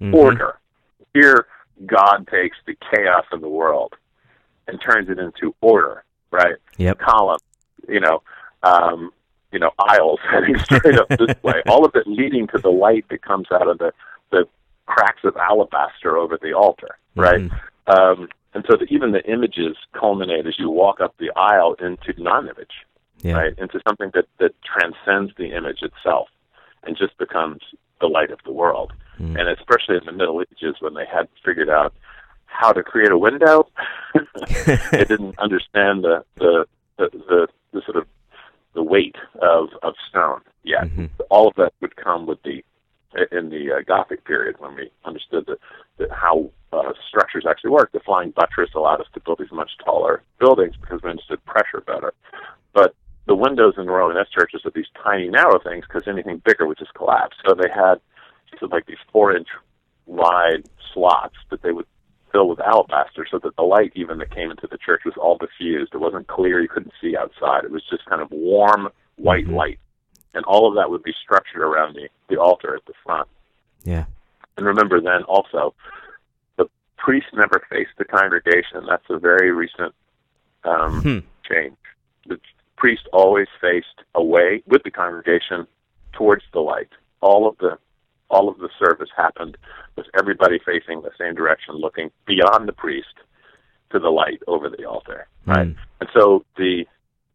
[0.00, 0.14] Mhm.
[0.14, 0.58] order
[1.14, 1.46] here
[1.86, 3.94] god takes the chaos of the world
[4.66, 6.98] and turns it into order right Yep.
[6.98, 7.38] column,
[7.88, 8.22] you know,
[8.62, 9.12] um,
[9.52, 11.60] you know, aisles heading straight up this way.
[11.68, 13.92] All of it leading to the light that comes out of the
[14.30, 14.46] the
[14.92, 17.40] cracks of alabaster over the altar, right?
[17.48, 17.52] Mhm.
[17.94, 22.10] Um, and so that even the images culminate as you walk up the aisle into
[22.20, 22.74] non-image,
[23.22, 23.36] Yeah.
[23.40, 23.54] right?
[23.58, 26.28] Into something that that transcends the image itself
[26.84, 27.60] and just becomes
[28.00, 28.92] the light of the world.
[29.20, 29.38] Mm.
[29.38, 31.92] And especially in the Middle Ages when they had figured out
[32.46, 33.56] how to create a window,
[34.92, 36.66] they didn't understand the the
[36.98, 38.06] the, the, the sort of
[38.74, 39.16] the weight
[39.54, 40.84] of of stone yet.
[40.88, 41.10] Mhm.
[41.30, 42.64] All of that would come with the
[43.32, 45.58] in the uh, Gothic period when we understood that,
[45.98, 47.92] that how uh, structures actually work.
[47.92, 51.82] The flying buttress allowed us to build these much taller buildings because we understood pressure
[51.84, 52.12] better.
[52.72, 52.94] But
[53.26, 56.78] the windows in the Romanesque churches are these tiny, narrow things because anything bigger would
[56.78, 57.36] just collapse.
[57.46, 58.00] So they had
[58.50, 59.48] sort of like these four-inch
[60.06, 61.86] wide slots that they would
[62.32, 65.36] fill with alabaster so that the light even that came into the church was all
[65.36, 65.94] diffused.
[65.94, 66.60] It wasn't clear.
[66.60, 67.64] You couldn't see outside.
[67.64, 69.56] It was just kind of warm white Mhm.
[69.56, 69.78] light.
[70.34, 73.28] And all of that would be structured around the, the altar at the front.
[73.84, 74.04] Yeah.
[74.56, 75.74] And remember then also,
[76.56, 78.84] the priest never faced the congregation.
[78.88, 79.94] That's a very recent
[80.64, 81.18] um, Hmm.
[81.50, 81.76] change.
[82.26, 82.38] The
[82.76, 85.66] priest always faced away with the congregation
[86.12, 86.90] towards the light.
[87.20, 87.78] All of the
[88.28, 89.56] all of the service happened
[89.96, 93.14] with everybody facing the same direction, looking beyond the priest
[93.90, 95.26] to the light over the altar.
[95.46, 95.66] Right.
[95.66, 95.76] Mm.
[96.00, 96.86] And so the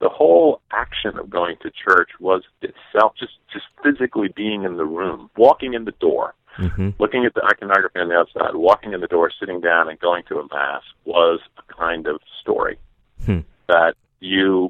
[0.05, 4.85] the whole action of going to church was itself just just physically being in the
[4.85, 6.93] room, walking in the door, Mhm.
[6.99, 10.23] looking at the iconography on the outside, walking in the door, sitting down, and going
[10.25, 12.77] to a mass was a kind of story
[13.25, 13.39] Hmm.
[13.65, 14.69] that you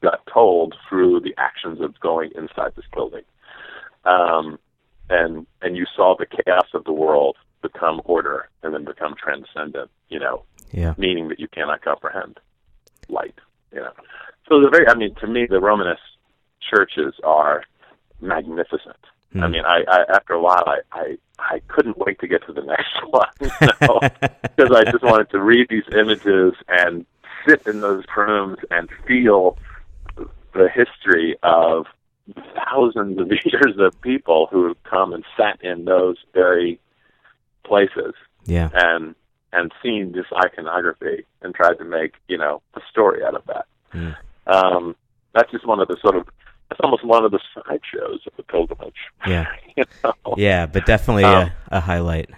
[0.00, 3.22] got told through the actions of going inside this building,
[4.04, 4.58] um,
[5.10, 9.92] and and you saw the chaos of the world become order and then become transcendent.
[10.08, 10.42] You know,
[10.72, 10.94] Yeah.
[10.98, 12.40] meaning that you cannot comprehend
[13.08, 13.38] light.
[13.72, 13.92] You know,
[14.52, 16.00] so the very I mean, to me, the Romanesque
[16.70, 17.64] churches are
[18.20, 18.96] magnificent.
[19.34, 19.50] I Hmm.
[19.50, 22.60] mean, I, I after a while, I, I I couldn't wait to get to the
[22.74, 27.06] next one because I just wanted to read these images and
[27.48, 29.56] sit in those rooms and feel
[30.52, 31.86] the history of
[32.54, 36.78] thousands of years of people who have come and sat in those very
[37.64, 38.68] places yeah.
[38.74, 39.14] and
[39.54, 43.66] and seen this iconography and tried to make you know a story out of that.
[43.94, 44.14] Mm.
[44.46, 44.96] Um,
[45.34, 46.26] that's just one of the sort of
[46.68, 48.94] that's almost one of the sideshows of the pilgrimage.
[49.26, 49.46] Yeah.
[49.76, 50.14] you know?
[50.36, 52.30] Yeah, but definitely Um, a, a highlight.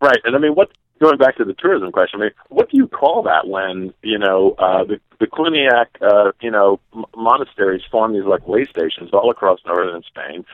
[0.00, 0.70] Right, and I mean, what
[1.00, 2.20] going back to the tourism question?
[2.20, 6.32] I mean, what do you call that when you know uh, the the Cluniac, uh,
[6.40, 10.44] you know, m- monasteries form these like way stations all across northern Spain?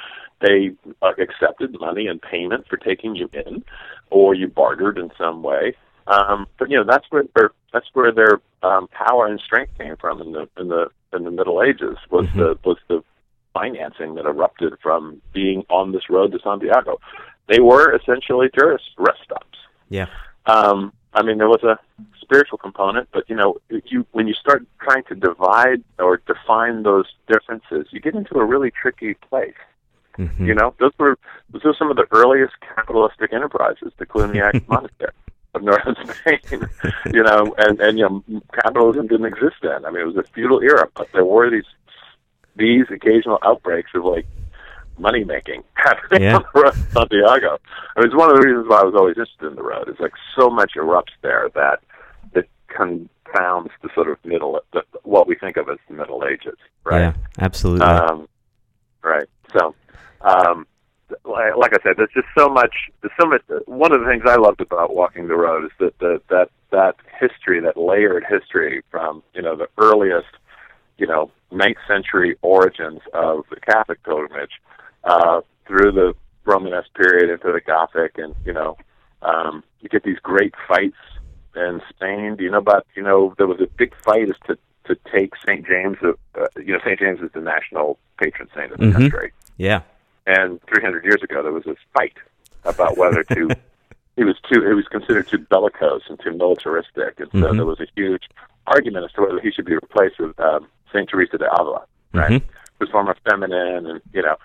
[0.40, 3.64] They uh, accepted money and payment for taking you in,
[4.10, 5.74] or you bartered in some way.
[6.06, 9.96] Um, but you know, that's where their that's where their um, power and strength came
[9.96, 12.36] from in the in the in the Middle Ages was Mhm.
[12.36, 13.02] the was the
[13.54, 16.98] financing that erupted from being on this road to Santiago.
[17.48, 19.58] They were essentially tourist rest stops.
[19.90, 20.06] Yeah.
[20.46, 21.78] Um, I mean, there was a
[22.20, 27.06] spiritual component, but you know, you when you start trying to divide or define those
[27.28, 29.54] differences, you get into a really tricky place.
[30.18, 30.46] Mhm.
[30.46, 31.18] You know, those were
[31.50, 35.12] those were some of the earliest capitalistic enterprises, the Cluniac Monastery
[35.54, 36.68] of northern Spain.
[37.12, 39.84] you know, and and you know, capitalism didn't exist then.
[39.84, 41.64] I mean, it was a feudal era, but there were these
[42.56, 44.26] these occasional outbreaks of like
[44.98, 46.36] money making happening Yeah.
[46.36, 47.58] on the road to Santiago.
[47.96, 49.88] I mean, it's one of the reasons why I was always interested in the road.
[49.88, 51.80] It's like so much erupts there that
[52.34, 56.56] it confounds the sort of middle, the, what we think of as the Middle Ages,
[56.84, 57.00] right?
[57.00, 57.86] Yeah, absolutely.
[57.86, 58.28] Um,
[59.02, 59.26] right.
[59.56, 59.74] So,
[60.20, 60.66] um,
[61.24, 62.74] like, I said, there's just so much.
[63.00, 63.42] There's so much.
[63.66, 66.96] One of the things I loved about walking the road is that the, that that
[67.20, 70.28] history, that layered history from you know the earliest,
[70.98, 74.52] you know, ninth century origins of the Catholic pilgrimage
[75.04, 78.76] uh, through the Romanesque period into the Gothic, and you know,
[79.22, 80.96] um, you get these great fights
[81.54, 82.36] in Spain.
[82.36, 82.86] Do you know about?
[82.96, 84.56] You know, there was a big fight as to
[84.86, 85.64] to take St.
[85.66, 85.96] James.
[86.02, 86.12] Uh,
[86.56, 86.98] you know, St.
[86.98, 88.92] James is the national patron saint of the Mhm.
[88.92, 89.32] country.
[89.56, 89.82] yeah.
[90.26, 92.14] And 300 years ago, there was this fight
[92.64, 93.48] about whether to.
[94.16, 94.60] he was too.
[94.66, 97.56] He was considered too bellicose and too militaristic, and so Mhm.
[97.56, 98.28] there was a huge
[98.66, 102.40] argument as to whether he should be replaced with um, Saint Teresa de Avila, right?
[102.40, 102.42] Mhm.
[102.78, 104.36] Who's far more feminine, and you know,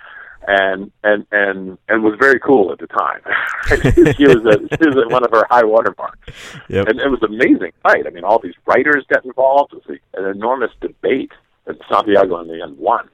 [0.47, 3.21] and and and and was very cool at the time.
[4.15, 6.31] she was at, she was at one of her high water marks.
[6.69, 6.87] Yep.
[6.87, 8.07] And it was an amazing fight.
[8.07, 9.73] I mean, all these writers got involved.
[9.73, 11.33] It was a, an enormous debate
[11.65, 13.07] that Santiago in the end won,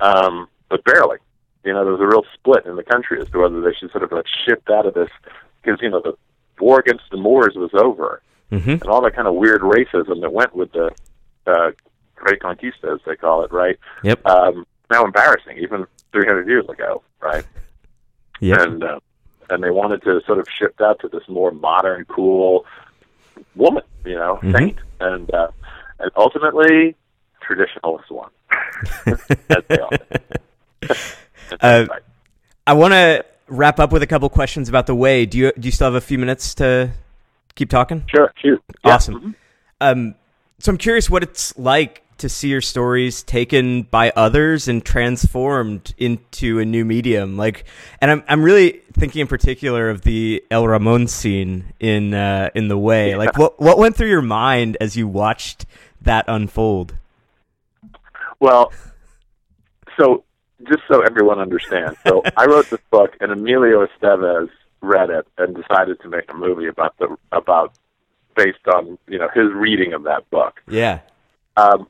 [0.00, 1.16] um, but barely.
[1.64, 3.90] You know, there was a real split in the country as to whether they should
[3.90, 5.10] sort of like shift out of this
[5.62, 6.14] because you know the
[6.60, 8.80] war against the Moors was over, Mhm.
[8.80, 10.90] and all that kind of weird racism that went with the
[11.46, 11.70] uh,
[12.20, 13.78] Reconquista, as they call it, right?
[14.02, 14.26] Yep.
[14.26, 17.44] Um, now embarrassing, even 300 years ago, right?
[18.40, 18.62] Yeah.
[18.62, 19.00] and uh,
[19.50, 22.64] and they wanted to sort of shift out to this more modern, cool
[23.56, 24.52] woman, you know, Mhm.
[24.56, 25.48] saint, and uh,
[25.98, 26.94] and ultimately,
[27.42, 28.30] traditionalist one.
[29.06, 29.88] As they say.
[31.60, 31.86] Uh,
[32.66, 35.24] I want to wrap up with a couple questions about the way.
[35.24, 36.90] Do you do you still have a few minutes to
[37.54, 38.04] keep talking?
[38.14, 38.62] Sure, shoot.
[38.84, 38.94] Yeah.
[38.94, 39.14] Awesome.
[39.20, 39.34] Mhm.
[39.80, 40.14] Um,
[40.58, 45.94] so I'm curious what it's like to see your stories taken by others and transformed
[45.96, 47.36] into a new medium.
[47.36, 47.64] Like,
[48.02, 52.68] and I'm I'm really thinking in particular of the El Ramon scene in uh, in
[52.68, 53.16] the way.
[53.16, 55.64] Like, what what went through your mind as you watched
[56.02, 56.96] that unfold?
[58.40, 58.72] Well,
[59.98, 60.24] so
[60.68, 64.50] just so everyone understands, so I wrote this book, and Emilio Estevez
[64.80, 67.74] read it and decided to make a movie about the about
[68.36, 70.62] based on you know his reading of that book.
[70.68, 71.00] Yeah.
[71.56, 71.88] Um,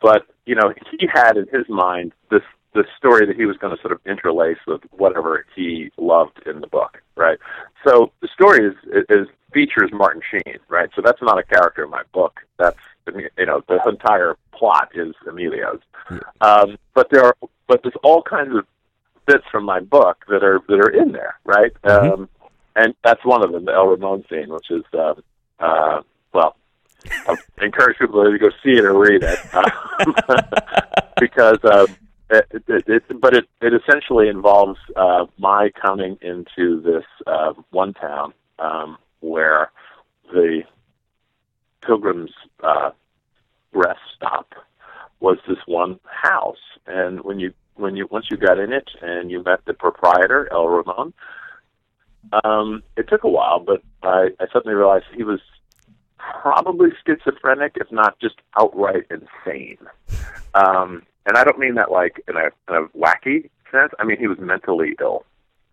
[0.00, 2.42] but you know, he had in his mind this
[2.74, 6.60] this story that he was going to sort of interlace with whatever he loved in
[6.60, 7.38] the book, right?
[7.86, 10.88] So the story is is features Martin Sheen, right?
[10.96, 12.40] So that's not a character in my book.
[12.58, 15.80] That's you know the entire plot is Emilio's.
[16.40, 17.36] Um, but there are
[17.72, 18.66] but there's all kinds of
[19.26, 21.72] bits from my book that are that are in there, right?
[21.82, 22.12] Mhm.
[22.12, 22.28] Um,
[22.76, 25.22] and that's one of them, the El Ramon scene, which is um,
[25.58, 26.02] uh,
[26.34, 26.54] well,
[27.26, 30.14] I encourage people to go see it or read it um,
[31.20, 31.86] because um,
[32.28, 37.94] it, it, it, but it, it essentially involves uh, my coming into this uh, one
[37.94, 39.70] town um, where
[40.30, 40.62] the
[41.80, 42.90] pilgrims uh,
[43.72, 44.54] rest stop
[45.20, 46.56] was this one house,
[46.86, 50.48] and when you when you once you got in it and you met the proprietor
[50.52, 51.12] El Ramon,
[52.44, 55.40] um, it took a while, but I, I suddenly realized he was
[56.18, 59.78] probably schizophrenic, if not just outright insane.
[60.54, 63.92] Um, and I don't mean that like in a, in a wacky sense.
[63.98, 65.24] I mean he was mentally ill,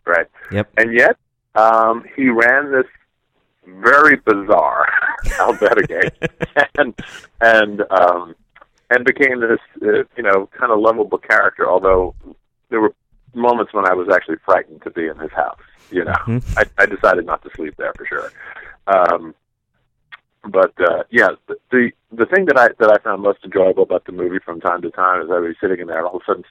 [0.06, 0.28] right?
[0.52, 0.72] Yep.
[0.78, 1.18] And yet
[1.56, 2.86] um, he ran this
[3.66, 4.88] very bizarre
[5.26, 6.12] albergue
[6.78, 6.94] and
[7.42, 8.36] and um,
[8.90, 11.70] and became this uh, you know kind of lovable character.
[11.70, 12.16] Although
[12.70, 12.94] there were
[13.34, 15.60] moments when I was actually frightened to be in his house.
[15.92, 16.44] You know, Mhm.
[16.58, 18.32] I, I decided not to sleep there for sure.
[18.88, 19.34] Um,
[20.44, 24.06] but uh, yeah, the, the the thing that I that I found most enjoyable about
[24.06, 26.16] the movie from time to time is I would be sitting in there, and all
[26.18, 26.44] of a sudden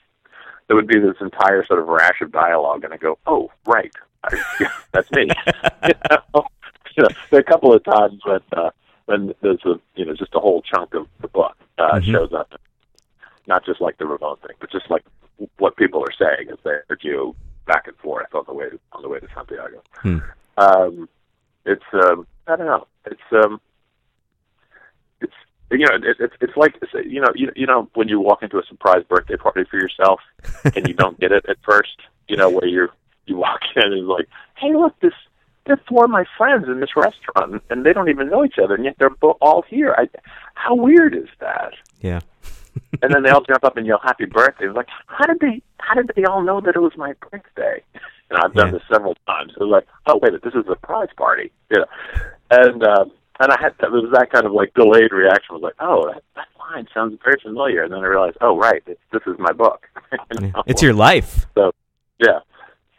[0.66, 3.92] there would be this entire sort of rash of dialogue, and I go, "Oh, right,
[4.24, 5.28] I, yeah, that's me."
[5.84, 5.94] you,
[6.34, 6.46] know?
[6.96, 8.70] you know, there are a couple of times when uh,
[9.08, 12.12] when there's a you know just a whole chunk of the book uh, Mhm.
[12.12, 12.52] shows up,
[13.46, 15.02] not just like the remote thing, but just like
[15.56, 17.34] what people are saying as they argue
[17.66, 19.82] back and forth on the way on the way to Santiago.
[20.02, 20.18] Hmm.
[20.58, 21.08] Um,
[21.64, 22.86] it's um, I don't know.
[23.06, 23.60] It's um,
[25.22, 25.32] it's
[25.70, 28.58] you know it, it's it's like you know you you know when you walk into
[28.58, 30.20] a surprise birthday party for yourself
[30.76, 31.96] and you don't get it at first.
[32.28, 32.88] You know where you
[33.26, 35.14] you walk in and like, hey look this
[35.68, 38.74] they're four of my friends in this restaurant, and they don't even know each other,
[38.74, 39.94] and yet they're all here.
[39.96, 40.08] I,
[40.54, 41.74] how weird is that?
[42.00, 42.20] Yeah.
[43.02, 45.62] and then they all jump up and yell "Happy Birthday!" It's like, how did they?
[45.78, 47.82] How did they all know that it was my birthday?
[48.30, 48.72] And I've done Yeah.
[48.72, 49.54] this several times.
[49.56, 51.86] They're like, "Oh wait, this is a prize party," you know.
[52.50, 53.06] And uh,
[53.40, 55.46] and I had that, it was that kind of like delayed reaction.
[55.48, 58.58] I was like, "Oh, that, that line sounds very familiar," and then I realized, "Oh
[58.58, 59.88] right, it's, this is my book."
[60.34, 60.62] You know?
[60.66, 61.46] It's your life.
[61.54, 61.72] So
[62.18, 62.40] yeah.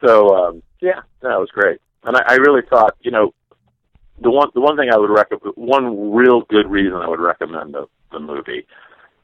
[0.03, 3.33] So um, yeah, that was great, and I, I really thought, you know,
[4.21, 7.73] the one the one thing I would recommend, one real good reason I would recommend
[7.73, 8.65] the the movie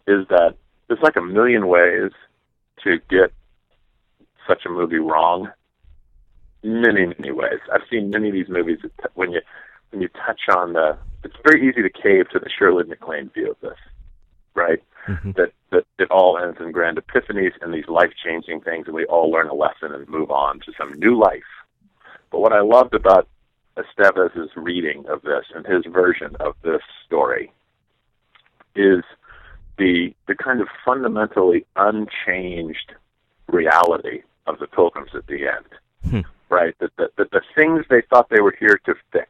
[0.07, 0.55] is that
[0.87, 2.11] there's like a million ways
[2.83, 3.33] to get
[4.47, 5.49] such a movie wrong.
[6.63, 7.59] Many many ways.
[7.71, 9.41] I've seen many of these movies that t- when you
[9.91, 10.97] when you touch on the.
[11.23, 13.77] It's very easy to cave to the Shirley MacLaine view of this,
[14.53, 14.81] right?
[15.05, 18.95] hmm that that it all ends in grand epiphanies and these life changing things, and
[18.95, 21.43] we all learn a lesson and move on to some new life.
[22.31, 23.27] But what I loved about
[23.77, 27.51] Estevez's reading of this and his version of this story
[28.75, 29.03] is
[29.77, 32.93] the the kind of fundamentally unchanged
[33.47, 35.65] reality of the pilgrims at the end.
[36.09, 36.21] Hmm.
[36.49, 36.75] Right?
[36.79, 39.29] That the, that the things they thought they were here to fix,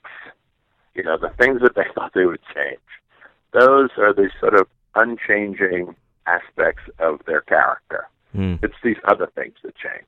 [0.94, 2.80] you know, the things that they thought they would change,
[3.52, 5.96] those are the sort of unchanging
[6.28, 8.08] aspects of their character.
[8.36, 8.64] Mm.
[8.64, 10.08] It's these other things that change.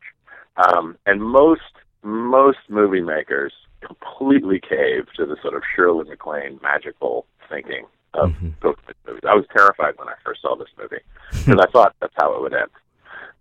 [0.58, 1.62] Um, and most
[2.08, 8.60] most movie makers completely cave to the sort of Shirley MacLaine magical thinking of Mhm.
[8.62, 9.24] pilgrimage movies.
[9.28, 11.02] I was terrified when I first saw this movie
[11.32, 12.70] because I thought that's how it would end.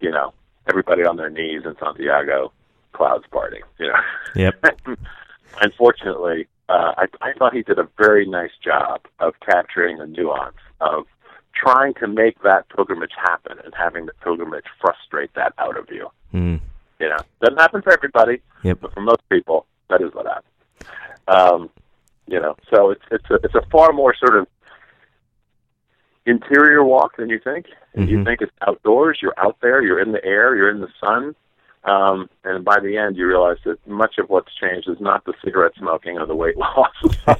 [0.01, 0.35] You know,
[0.67, 2.53] everybody on their knees in Santiago,
[2.93, 3.63] clouds parting.
[3.79, 4.01] You know.
[4.35, 4.79] Yep.
[5.61, 10.57] Unfortunately, uh, I, I thought he did a very nice job of capturing the nuance
[10.81, 11.07] of
[11.55, 16.11] trying to make that pilgrimage happen and having the pilgrimage frustrate that out of you.
[16.35, 16.61] Mm.
[16.99, 18.79] You know, doesn't happen for everybody, Yep.
[18.81, 20.53] but for most people, that is what happens.
[21.29, 21.71] Um,
[22.27, 24.47] you know, so it's it's a it's a far more sort of
[26.25, 27.67] interior walk than you think.
[27.95, 28.25] You Mhm.
[28.25, 31.35] think it's outdoors, you're out there, you're in the air, you're in the sun,
[31.85, 35.35] um, and by the end, you realize that much of what's changed is not the
[35.45, 36.95] cigarette smoking or the weight loss.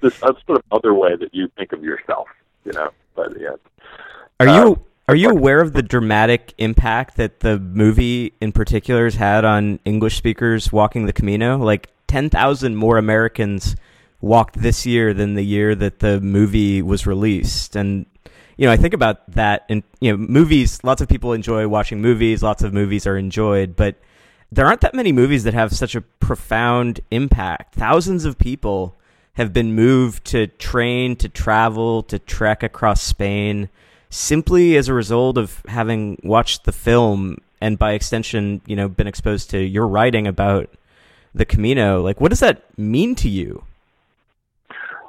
[0.00, 2.28] this sort of other way that you think of yourself,
[2.64, 3.56] you know, But yeah.
[4.40, 4.78] Are Um, you
[5.08, 9.78] are you aware of the dramatic impact that the movie in particular has had on
[9.84, 11.58] English speakers walking the Camino?
[11.58, 13.76] Like ten thousand more Americans
[14.20, 18.06] walked this year than the year that the movie was released, and
[18.56, 20.82] you know I think about that, and you know movies.
[20.82, 22.42] Lots of people enjoy watching movies.
[22.42, 23.94] Lots of movies are enjoyed, but
[24.50, 27.74] there aren't that many movies that have such a profound impact.
[27.76, 28.96] Thousands of people
[29.34, 33.68] have been moved to train, to travel, to trek across Spain
[34.10, 39.06] simply as a result of having watched the film and by extension, you know, been
[39.06, 40.68] exposed to your writing about
[41.34, 42.02] the Camino.
[42.02, 43.64] Like, what does that mean to you?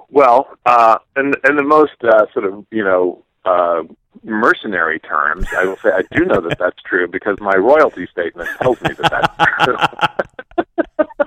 [0.10, 3.84] Well, uh, in in the most uh, sort of you know uh,
[4.24, 8.50] mercenary terms, I will say I do know that that's true because my royalty statement
[8.62, 10.66] tells me that that's
[11.18, 11.27] true.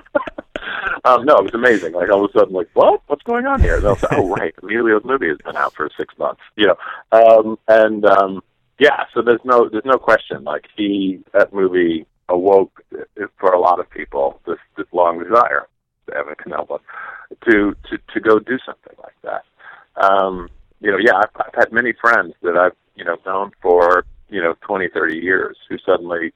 [1.05, 1.93] um, no, it was amazing.
[1.93, 3.01] Like all of a sudden, like what?
[3.07, 3.79] What's going on here?
[3.79, 6.75] They'll say, "Oh, right, Emilio's movie has been out for six months." You know,
[7.11, 8.43] um, and um,
[8.79, 10.43] yeah, so there's no there's no question.
[10.43, 15.67] Like he that movie awoke uh, for a lot of people this, this long desire,
[16.15, 16.79] Evan Canelba,
[17.49, 19.43] to to to go do something like that.
[20.03, 20.49] Um,
[20.79, 24.41] you know, yeah, I've, I've had many friends that I've you know known for you
[24.41, 26.33] know twenty, thirty years who suddenly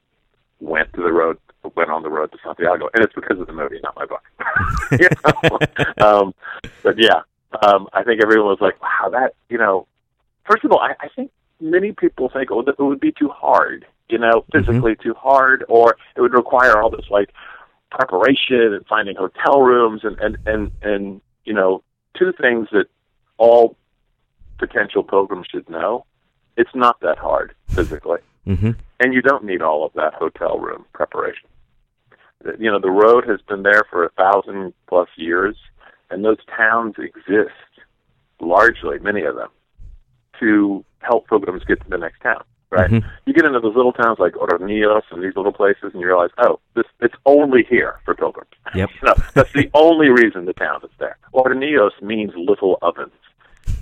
[0.60, 1.38] went to the road,
[1.74, 4.22] went on the road to Santiago, and it's because of the movie, not my book.
[5.00, 6.06] you know?
[6.06, 6.34] um,
[6.82, 7.22] but yeah,
[7.62, 9.86] um, I think everyone was like, "Wow, that you know."
[10.44, 13.28] First of all, I, I think many people think, "Oh, that it would be too
[13.28, 17.30] hard," you know, physically too hard, or it would require all this like
[17.90, 21.82] preparation and finding hotel rooms and and and and you know,
[22.16, 22.86] two things that
[23.38, 23.76] all
[24.58, 26.04] potential pilgrims should know.
[26.56, 28.70] It's not that hard physically Mm-hmm.
[29.00, 31.48] and you don't need all of that hotel room preparation.
[32.58, 35.56] You know, the road has been there for a thousand plus years,
[36.10, 37.50] and those towns exist
[38.40, 39.48] largely, many of them,
[40.40, 42.42] to help pilgrims get to the next town.
[42.68, 42.90] Right?
[42.90, 43.04] Mhm.
[43.24, 46.30] You get into those little towns like Hornillos and these little places, and you realize,
[46.38, 48.50] oh, this it's only here for pilgrims.
[48.74, 48.90] Yep.
[49.04, 51.16] No, that's the only reason the town is there.
[51.32, 53.12] Hornillos means little ovens.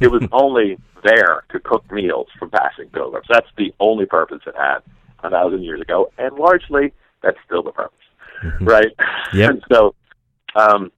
[0.00, 3.26] It was only there to cook meals for passing pilgrims.
[3.28, 4.80] That's the only purpose it had
[5.22, 6.92] a thousand years ago, and largely
[7.22, 8.03] that's still the purpose,
[8.60, 8.92] right?
[9.32, 9.50] Yep.
[9.50, 9.94] And so,
[10.56, 10.92] um,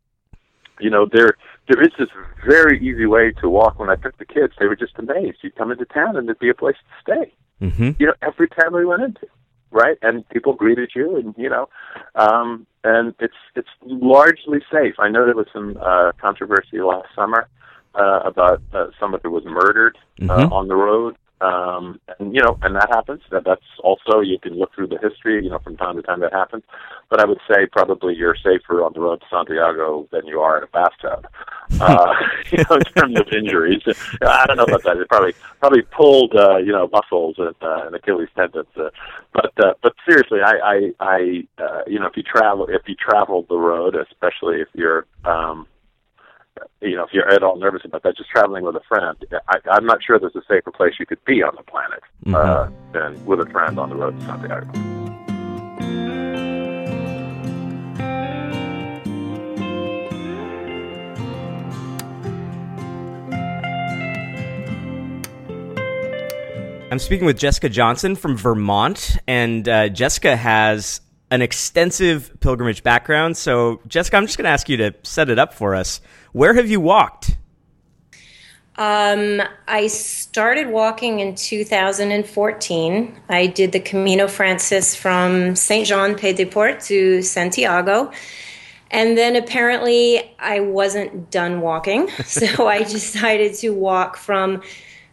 [0.80, 1.37] you know, there
[1.68, 2.09] there is this
[2.47, 3.78] very easy way to walk.
[3.78, 5.39] When I took the kids, they were just amazed.
[5.43, 7.32] You'd come into town and there'd be a place to stay
[7.62, 7.93] Mm-hmm.
[7.99, 9.26] you know, every town we went into,
[9.70, 9.97] right?
[10.03, 11.70] And people greeted you, and you know,
[12.14, 14.95] um, and it's it's largely safe.
[14.99, 17.49] I know there was some uh, controversy last summer
[17.95, 20.53] uh, about uh, somebody who was murdered uh, Mhm.
[20.53, 21.16] on the road.
[21.41, 23.20] Um, and you know, and that happens.
[23.30, 25.45] That that's also you can look through the history.
[25.45, 26.62] You know, from time to time that happens.
[27.11, 30.59] But I would say probably you're safer on the road to Santiago than you are
[30.59, 31.26] in a bathtub.
[31.80, 32.14] Uh,
[32.53, 33.82] you know, in terms of injuries,
[34.22, 34.97] I don't know about that.
[34.99, 38.68] It probably probably pulled uh, you know muscles and, uh, and Achilles tendons.
[38.76, 38.91] Uh,
[39.32, 42.95] but uh, but seriously, I I, I uh, you know if you travel if you
[42.95, 45.66] travel the road, especially if you're um,
[46.81, 49.17] you know, if you're at all nervous about that, just traveling with a friend,
[49.49, 52.03] I, I'm not sure there's a safer place you could be on the planet
[52.35, 54.97] uh, than with a friend on the road to Santiago.
[66.89, 71.01] I'm speaking with Jessica Johnson from Vermont, and uh, Jessica has
[71.31, 73.37] an extensive pilgrimage background.
[73.37, 76.01] So, Jessica, I'm just going to ask you to set it up for us.
[76.33, 77.37] Where have you walked?
[78.79, 83.20] Um, I started walking in 2014.
[83.29, 88.12] I did the Camino Frances from Saint Jean Pied de Port to Santiago.
[88.91, 92.09] And then apparently I wasn't done walking.
[92.24, 94.62] so I decided to walk from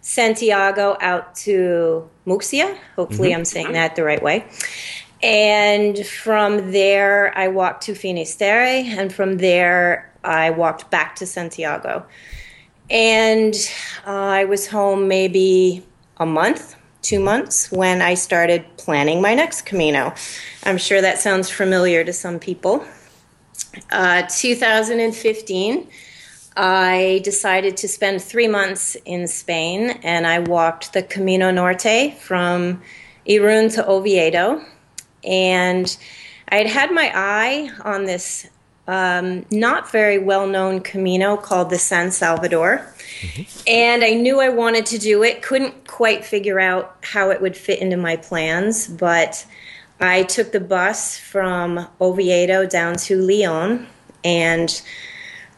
[0.02, 2.78] Santiago out to Muxia.
[2.98, 4.46] Hopefully I'm saying that the right way.
[5.24, 8.84] And from there, I walked to Finisterre.
[8.86, 12.06] And from there, I walked back to Santiago.
[12.90, 13.56] And
[14.06, 15.82] uh, I was home maybe
[16.18, 20.14] a month, two months, when I started planning my next Camino.
[20.66, 22.86] I'm sure that sounds familiar to some people.
[23.92, 25.88] Uh, 2015,
[26.58, 32.82] I decided to spend three months in Spain and I walked the Camino Norte from
[33.26, 34.64] Irun to Oviedo.
[35.26, 35.96] And
[36.50, 38.48] I had had my eye on this
[38.88, 42.94] um, not very well known Camino called the San Salvador.
[43.66, 47.56] And I knew I wanted to do it, couldn't quite figure out how it would
[47.56, 49.46] fit into my plans, but
[50.00, 53.88] I took the bus from Oviedo down to Leon
[54.26, 54.82] and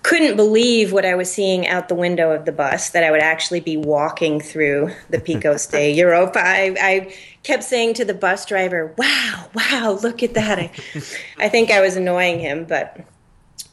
[0.06, 3.24] couldn't believe what I was seeing out the window of the bus that I would
[3.24, 6.40] actually be walking through the Picos de Europa.
[6.40, 10.60] I, I kept saying to the bus driver, Wow, wow, look at that.
[10.60, 10.72] I,
[11.40, 13.04] I think I was annoying him, but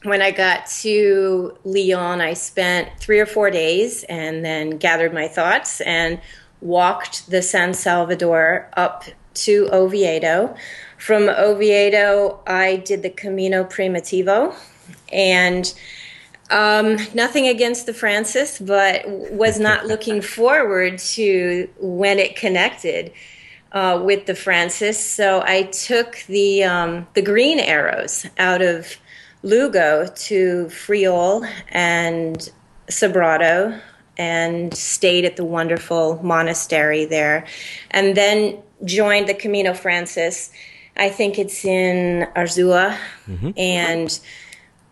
[0.05, 5.29] when I got to Leon, I spent three or four days and then gathered my
[5.29, 6.19] thoughts and
[6.63, 9.05] walked the San Salvador up
[9.35, 10.57] to Oviedo.
[10.97, 14.57] From Oviedo, I did the Camino Primitivo
[15.13, 15.75] and
[16.51, 23.13] um, nothing against the Frances, but was not looking forward to when it connected
[23.73, 24.99] uh, with the Frances.
[25.03, 28.97] So I took the um, the green arrows out of
[29.43, 32.51] Lugo to Friol and
[32.89, 33.81] Sobrado
[34.19, 37.47] and stayed at the wonderful monastery there,
[37.91, 40.51] and then joined the Camino Frances.
[40.97, 42.99] I think it's in Arzua,
[43.57, 44.21] and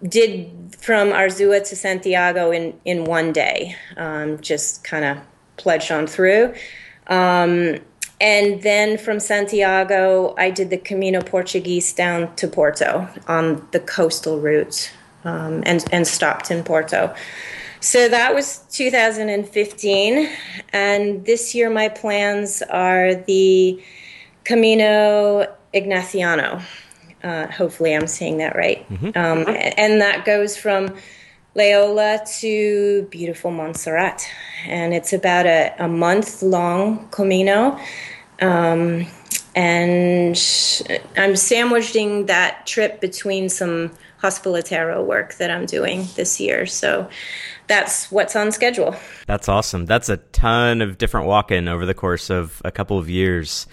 [0.07, 5.19] did from Arzua to Santiago in, in one day, um, just kind of
[5.57, 6.55] pledged on through.
[7.07, 7.79] Um,
[8.21, 14.41] and then from Santiago, I did the Camino Portuguese down to Porto on the coastal
[14.41, 14.93] route
[15.25, 17.15] um, and, and stopped in Porto.
[17.81, 20.31] So that was 2015.
[20.73, 23.83] And this year, my plans are the
[24.45, 26.63] Camino Ignaciano.
[27.23, 28.87] Uh, hopefully, I'm saying that right.
[29.17, 30.97] Um, and that goes from
[31.55, 34.27] Loyola to beautiful Montserrat.
[34.67, 37.79] And it's about a, a month long Camino.
[38.41, 39.07] Um,
[39.55, 40.37] and
[41.17, 43.91] I'm sandwiching that trip between some
[44.23, 46.67] hospitalero work that I'm doing this year.
[46.67, 47.09] So
[47.67, 48.95] that's what's on schedule.
[49.27, 49.87] That's awesome.
[49.87, 53.67] That's a ton of different walk in over the course of a couple of years.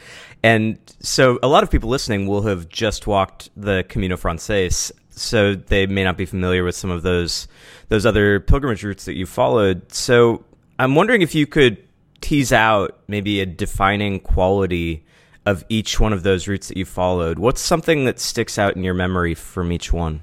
[0.44, 5.56] And so a lot of people listening will have just walked the Camino Frances, so
[5.56, 7.48] they may not be familiar with some of those
[7.90, 9.92] those other pilgrimage routes that you followed.
[9.92, 10.44] So
[10.80, 11.78] I'm wondering if you could
[12.22, 15.04] tease out maybe a defining quality
[15.46, 17.40] of each one of those routes that you followed.
[17.40, 20.22] What's something that sticks out in your memory from each one?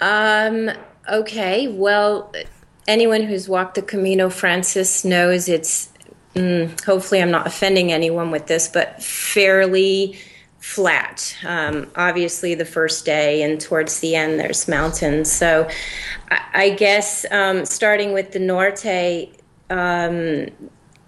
[0.00, 0.70] Um,
[1.10, 2.32] okay, well,
[2.86, 5.88] anyone who's walked the Camino Frances knows it's,
[6.34, 10.18] mm, hopefully, I'm not offending anyone with this, but fairly
[10.62, 11.36] flat.
[11.44, 15.30] Um, obviously, the first day and towards the end, there's mountains.
[15.30, 15.68] So
[16.30, 19.28] I, I guess um, starting with the Norte,
[19.70, 20.46] um,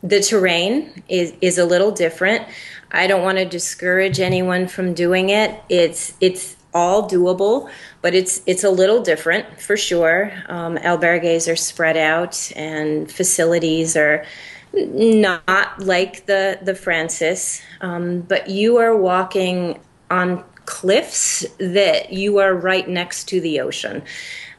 [0.03, 2.47] the terrain is is a little different.
[2.91, 5.59] I don't want to discourage anyone from doing it.
[5.68, 7.70] It's it's all doable,
[8.03, 10.33] but it's it's a little different for sure.
[10.49, 14.27] Um, albergues are spread out, and facilities are
[14.75, 22.55] not like the the Frances, um, but you are walking on cliffs that you are
[22.55, 24.03] right next to the ocean.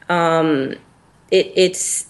[0.08, 0.74] Um,
[1.30, 2.06] it, it's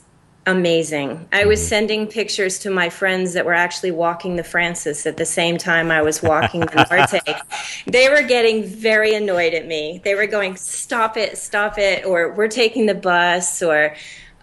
[0.47, 1.27] amazing.
[1.33, 5.25] I was sending pictures to my friends that were actually walking the Frances at the
[5.25, 7.43] same time I was walking the Norte.
[7.87, 10.01] they were getting very annoyed at me.
[10.05, 13.97] They were going, "Stop it, stop it," or "We're taking the bus," or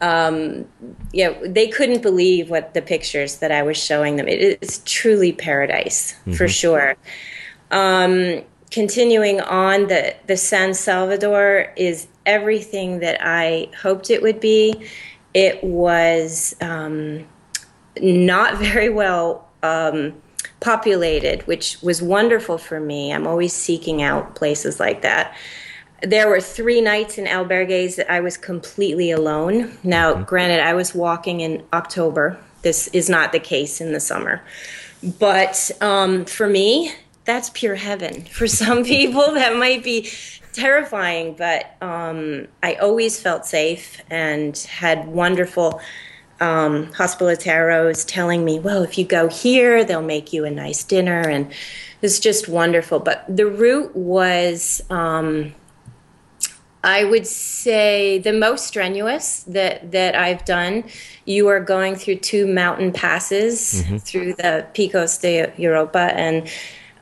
[0.04, 0.68] um,
[1.26, 4.28] know, they couldn't believe what the pictures that I was showing them.
[4.28, 6.34] It is truly paradise mm-hmm.
[6.34, 6.96] for sure.
[7.72, 14.90] Um, continuing on, the the San Salvador is everything that I hoped it would be.
[15.34, 17.26] It was um,
[18.02, 20.22] not very well um,
[20.60, 23.14] populated, which was wonderful for me.
[23.14, 25.34] I'm always seeking out places like that.
[26.04, 29.78] There were three nights in albergues that I was completely alone.
[29.84, 30.24] Now, mm-hmm.
[30.24, 32.38] granted, I was walking in October.
[32.62, 34.42] This is not the case in the summer.
[35.20, 36.94] But um, for me,
[37.26, 38.22] that's pure heaven.
[38.32, 40.10] For some people, that might be
[40.54, 45.82] terrifying, but um, I always felt safe and had wonderful
[46.40, 51.22] um, hospitaleros telling me, well, if you go here, they'll make you a nice dinner.
[51.22, 51.52] And
[52.02, 53.00] it's just wonderful.
[53.00, 55.54] But the route was, um,
[56.84, 60.84] I would say, the most strenuous that, that I've done.
[61.26, 63.98] You are going through two mountain passes mm-hmm.
[63.98, 66.12] through the Picos de Europa.
[66.14, 66.50] And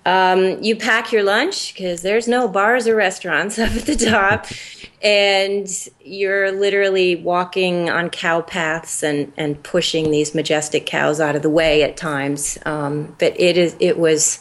[0.05, 4.47] um, you pack your lunch because there's no bars or restaurants up at the top,
[5.01, 5.67] and
[5.99, 11.49] you're literally walking on cow paths and, and pushing these majestic cows out of the
[11.49, 12.57] way at times.
[12.65, 14.39] Um, but it is it was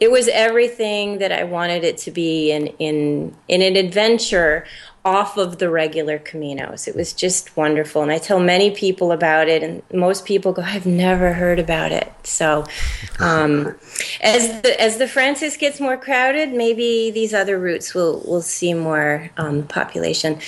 [0.00, 4.66] it was everything that I wanted it to be in in in an adventure
[5.06, 6.88] off of the regular Caminos.
[6.88, 8.02] It was just wonderful.
[8.02, 11.92] And I tell many people about it, and most people go, I've never heard about
[11.92, 12.12] it.
[12.24, 12.66] So,
[13.20, 13.76] um,
[14.20, 18.74] as, the, as the Frances gets more crowded, maybe these other routes will, will see
[18.74, 20.40] more um, population.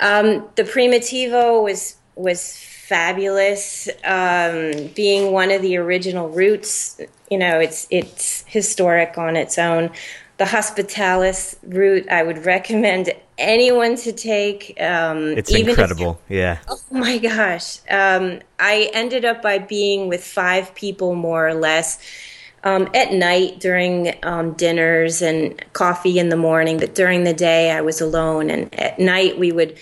[0.00, 2.56] Um, the Primitivo was, was
[2.88, 3.88] fabulous.
[4.04, 9.90] Um, being one of the original routes, you know, it's, it's historic on its own
[10.38, 14.80] the Hospitales route, I would recommend anyone to take.
[14.80, 16.20] Um, it's incredible.
[16.28, 16.58] Yeah.
[16.68, 17.80] Oh my gosh.
[17.90, 21.98] Um, I ended up by being with five people more or less.
[22.64, 27.70] Um, at night during um, dinners and coffee in the morning, but during the day
[27.70, 28.50] I was alone.
[28.50, 29.78] And at night we would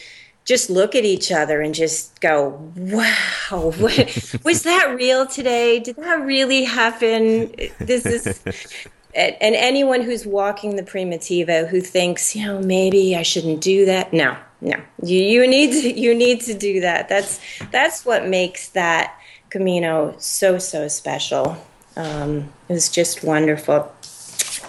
[0.47, 3.05] just look at each other and just go, wow,
[3.51, 5.81] was that real today?
[5.81, 7.53] Did that really happen?
[7.79, 8.43] This is
[9.15, 14.13] and anyone who's walking the primitivo who thinks, you know, maybe I shouldn't do that,
[14.13, 17.09] no, no, you, you need to you need to do that.
[17.09, 17.41] That's
[17.73, 19.19] that's what makes that
[19.51, 21.57] Camino so so special.
[21.97, 23.91] Um, was just wonderful.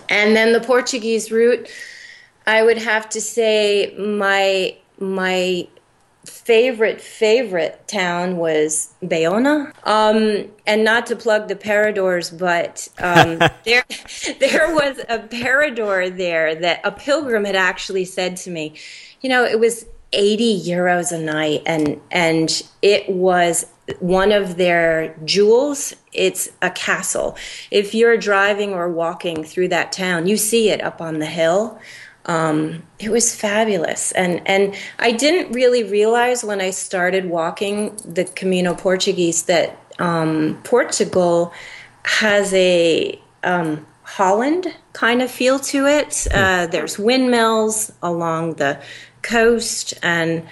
[0.09, 1.69] And then the Portuguese route,
[2.45, 5.67] I would have to say my my
[6.25, 9.73] favorite favorite town was Bayona.
[9.85, 13.85] Um, and not to plug the Paradors, but um, there
[14.39, 18.75] there was a Parador there that a pilgrim had actually said to me.
[19.21, 23.65] You know, it was 80 euros a night, and and it was
[23.99, 25.93] one of their jewels.
[26.13, 27.37] It's a castle.
[27.71, 31.79] If you're driving or walking through that town, you see it up on the hill.
[32.27, 38.25] Um, it was fabulous, and and I didn't really realize when I started walking the
[38.25, 41.53] Camino Portuguese that um, Portugal
[42.03, 46.27] has a um, Holland kind of feel to it.
[46.33, 48.81] Uh, there's windmills along the
[49.21, 50.45] coast, and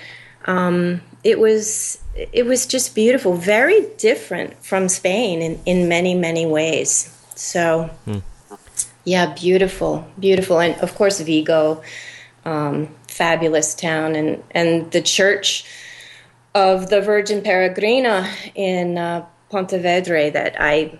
[0.45, 6.45] um, it was it was just beautiful, very different from Spain in, in many many
[6.45, 7.13] ways.
[7.36, 7.89] So.
[8.05, 8.19] Hmm.
[9.06, 11.84] Yeah, beautiful, beautiful, and of course Vigo,
[12.43, 15.64] um, fabulous town, and and the church
[16.56, 20.97] of the Virgin Peregrina in uh, Pontevedra that I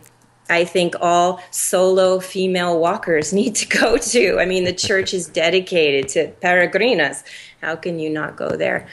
[0.50, 4.40] I think all solo female walkers need to go to.
[4.40, 7.24] I mean, the church is dedicated to peregrinas.
[7.62, 8.88] How can you not go there?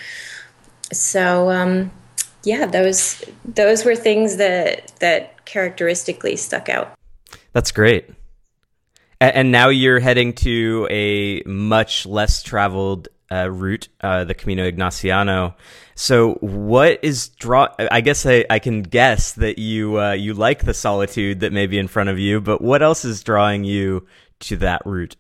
[0.93, 1.91] So, um,
[2.45, 6.95] yeah, those those were things that that characteristically stuck out.
[7.53, 8.09] That's great.
[9.23, 15.55] And now you're heading to a much less traveled uh, route, uh, the Camino Ignaciano.
[15.95, 17.69] So, what is draw?
[17.79, 21.69] I guess I, I can guess that you uh, you like the solitude that may
[21.69, 24.09] be in front of you, but what else is drawing you
[24.41, 25.15] to that route?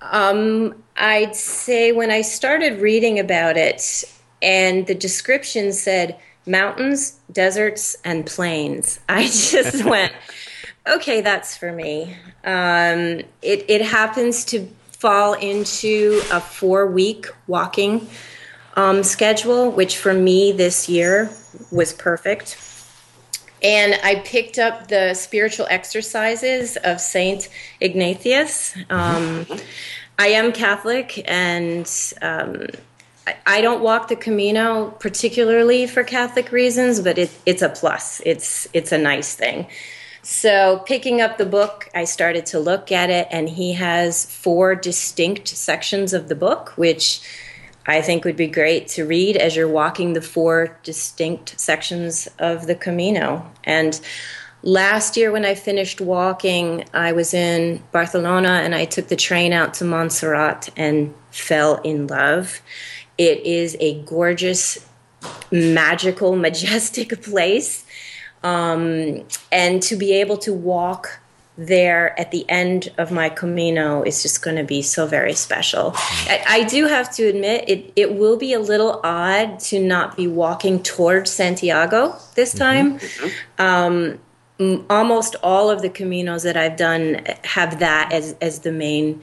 [0.00, 4.02] Um, I'd say when I started reading about it,
[4.42, 10.12] and the description said mountains, deserts, and plains, I just went,
[10.86, 12.16] okay, that's for me.
[12.44, 18.08] Um, it it happens to fall into a four week walking
[18.74, 21.30] um, schedule, which for me this year
[21.70, 22.58] was perfect.
[23.62, 27.48] And I picked up the spiritual exercises of Saint
[27.80, 28.76] Ignatius.
[28.90, 29.46] Um,
[30.18, 32.66] I am Catholic, and um,
[33.26, 38.20] I, I don't walk the Camino particularly for Catholic reasons, but it, it's a plus.
[38.26, 39.66] It's it's a nice thing.
[40.24, 44.74] So, picking up the book, I started to look at it, and he has four
[44.74, 47.20] distinct sections of the book, which
[47.86, 52.66] I think would be great to read as you're walking the four distinct sections of
[52.66, 53.52] the Camino.
[53.64, 54.00] And
[54.62, 59.52] last year, when I finished walking, I was in Barcelona and I took the train
[59.52, 62.62] out to Montserrat and fell in love.
[63.18, 64.88] It is a gorgeous,
[65.52, 67.83] magical, majestic place
[68.44, 71.18] um, and to be able to walk
[71.56, 75.92] there at the end of my Camino is just going to be so very special.
[75.94, 80.16] I, I, do have to admit, it, it will be a little odd to not
[80.16, 82.58] be walking towards Santiago this mm-hmm.
[82.58, 82.98] time.
[82.98, 83.62] Mm-hmm.
[83.62, 89.22] Um, almost all of the Caminos that I've done have that as, as the main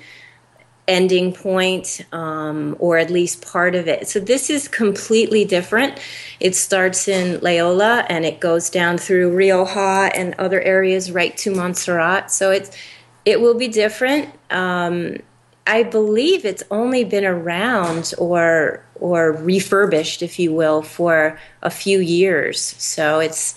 [0.87, 4.07] ending point, um, or at least part of it.
[4.07, 5.99] So this is completely different.
[6.39, 11.53] It starts in Loyola and it goes down through Rioja and other areas right to
[11.53, 12.31] Montserrat.
[12.31, 12.75] So it's
[13.23, 14.29] it will be different.
[14.49, 15.17] Um,
[15.67, 21.99] I believe it's only been around or or refurbished, if you will, for a few
[21.99, 22.59] years.
[22.61, 23.55] So it's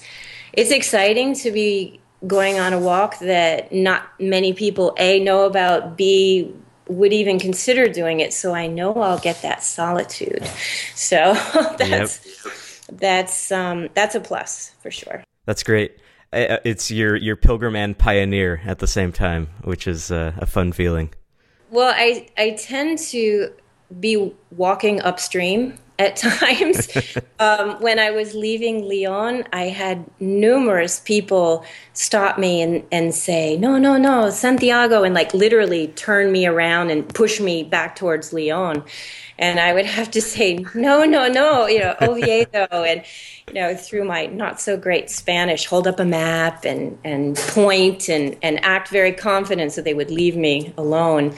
[0.52, 5.96] it's exciting to be going on a walk that not many people a know about,
[5.96, 6.54] b
[6.88, 10.44] would even consider doing it so i know i'll get that solitude.
[10.94, 11.34] So
[11.78, 12.54] that's yep.
[13.00, 15.24] that's um that's a plus for sure.
[15.46, 15.96] That's great.
[16.32, 20.46] Uh, it's your your pilgrim and pioneer at the same time which is uh, a
[20.46, 21.12] fun feeling.
[21.70, 23.52] Well i i tend to
[24.00, 26.88] be walking upstream at times.
[27.38, 33.56] um, when I was leaving Leon, I had numerous people stop me and, and say,
[33.56, 38.32] no, no, no, Santiago, and like literally turn me around and push me back towards
[38.32, 38.84] Leon.
[39.38, 42.66] And I would have to say, no, no, no, you know, Oviedo.
[42.70, 43.02] and,
[43.48, 48.08] you know, through my not so great Spanish, hold up a map and, and point
[48.08, 51.34] and, and act very confident so they would leave me alone.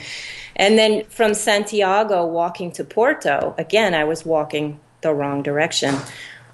[0.57, 5.95] And then from Santiago walking to Porto, again, I was walking the wrong direction.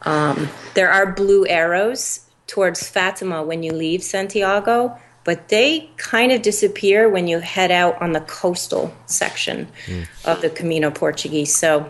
[0.04, 6.42] Um, there are blue arrows towards Fatima when you leave Santiago, but they kind of
[6.42, 10.06] disappear when you head out on the coastal section mm.
[10.26, 11.56] of the Camino Portuguese.
[11.56, 11.88] So,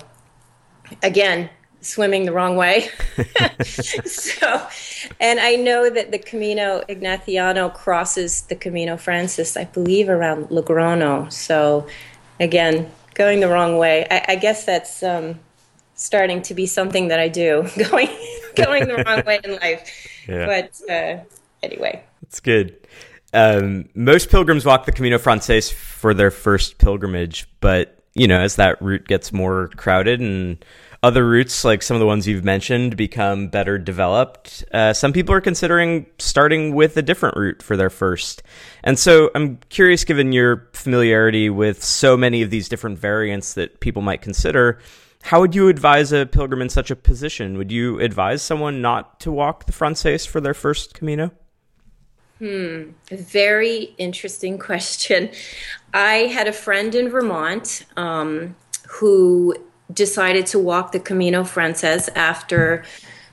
[1.01, 1.49] again,
[1.83, 2.89] swimming the wrong way.
[3.63, 4.67] so,
[5.19, 11.31] and I know that the Camino Ignaciano crosses the Camino Frances, I believe, around Logrono.
[11.31, 11.87] So,
[12.39, 14.07] again, going the wrong way.
[14.09, 15.39] I, I guess that's um,
[15.95, 18.09] starting to be something that I do, going
[18.55, 20.25] going the wrong way in life.
[20.27, 20.45] Yeah.
[20.45, 21.23] But uh,
[21.61, 22.77] anyway, that's good.
[23.33, 28.57] Um, most pilgrims walk the Camino Frances for their first pilgrimage, but you know, as
[28.57, 30.63] that route gets more crowded and
[31.03, 35.35] other routes, like some of the ones you've mentioned, become better developed, uh, some people
[35.35, 38.41] are considering starting with a different route for their first.
[38.85, 43.81] And so I'm curious, given your familiarity with so many of these different variants that
[43.81, 44.79] people might consider,
[45.23, 47.57] how would you advise a pilgrim in such a position?
[47.57, 51.31] Would you advise someone not to walk the Frances for their first Camino?
[52.39, 55.31] Hmm, very interesting question.
[55.93, 58.55] I had a friend in Vermont um,
[58.87, 59.55] who
[59.93, 62.83] decided to walk the Camino Frances after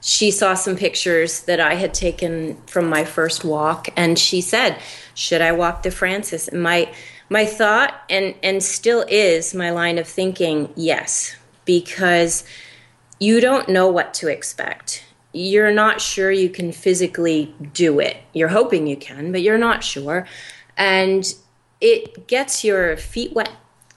[0.00, 4.76] she saw some pictures that I had taken from my first walk, and she said,
[5.14, 6.92] "Should I walk the Frances?" And my
[7.28, 12.44] my thought, and and still is my line of thinking, yes, because
[13.18, 15.04] you don't know what to expect.
[15.32, 18.16] You're not sure you can physically do it.
[18.32, 20.26] You're hoping you can, but you're not sure,
[20.76, 21.34] and
[21.80, 23.50] it gets your feet wet.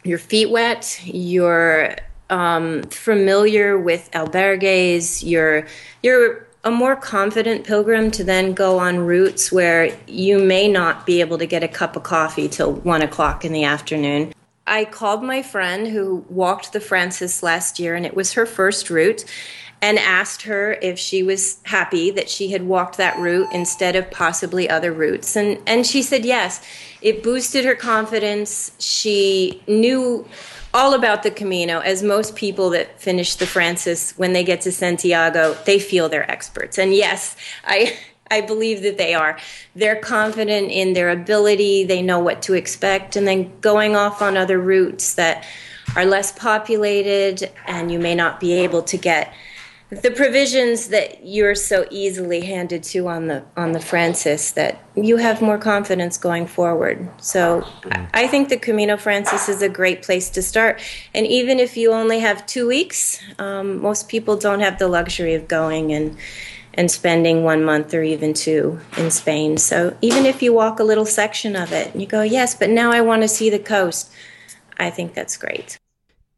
[0.03, 0.99] Your feet wet.
[1.05, 1.95] Your
[2.33, 5.67] um, familiar with albergues, you're
[6.01, 11.19] you're a more confident pilgrim to then go on routes where you may not be
[11.19, 14.33] able to get a cup of coffee till one o'clock in the afternoon.
[14.65, 18.89] I called my friend who walked the Frances last year, and it was her first
[18.89, 19.25] route,
[19.81, 24.09] and asked her if she was happy that she had walked that route instead of
[24.09, 25.35] possibly other routes.
[25.35, 26.65] And, and she said yes.
[27.01, 28.71] It boosted her confidence.
[28.79, 30.25] She knew
[30.73, 31.79] all about the Camino.
[31.79, 36.29] As most people that finish the Frances, when they get to Santiago, they feel they're
[36.29, 36.77] experts.
[36.77, 37.97] And yes, I.
[38.31, 39.37] I believe that they are.
[39.75, 44.37] They're confident in their ability, they know what to expect, and then going off on
[44.37, 45.45] other routes that
[45.95, 49.33] are less populated and you may not be able to get
[50.01, 55.17] the provisions that you're so easily handed to on the on the Frances that you
[55.17, 57.09] have more confidence going forward.
[57.21, 57.65] So
[58.13, 60.81] I think the Camino Frances is a great place to start.
[61.13, 65.33] And even if you only have two weeks, um, most people don't have the luxury
[65.33, 66.17] of going and
[66.75, 69.57] and spending one month or even two in Spain.
[69.57, 72.69] So even if you walk a little section of it and you go, yes, but
[72.69, 74.11] now I want to see the coast,
[74.77, 75.77] I think that's great.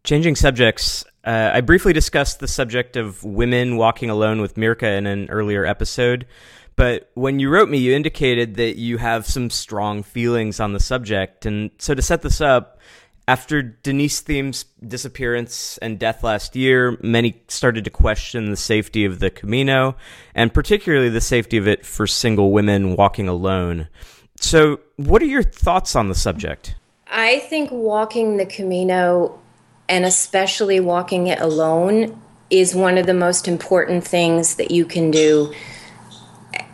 [0.05, 5.07] Changing subjects, uh, I briefly discussed the subject of women walking alone with Mirka in
[5.07, 6.27] an earlier episode.
[6.75, 10.79] But when you wrote me, you indicated that you have some strong feelings on the
[10.79, 11.47] subject.
[11.47, 12.79] And so to set this up,
[13.27, 19.17] after Denise Thiem's disappearance and death last year, many started to question the safety of
[19.17, 19.95] the Camino,
[20.35, 23.87] and particularly the safety of it for single women walking alone.
[24.35, 26.75] So, what are your thoughts on the subject?
[27.07, 29.39] I think walking the Camino,
[29.87, 32.19] and especially walking it alone,
[32.49, 35.53] is one of the most important things that you can do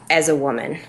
[0.09, 0.79] as a woman.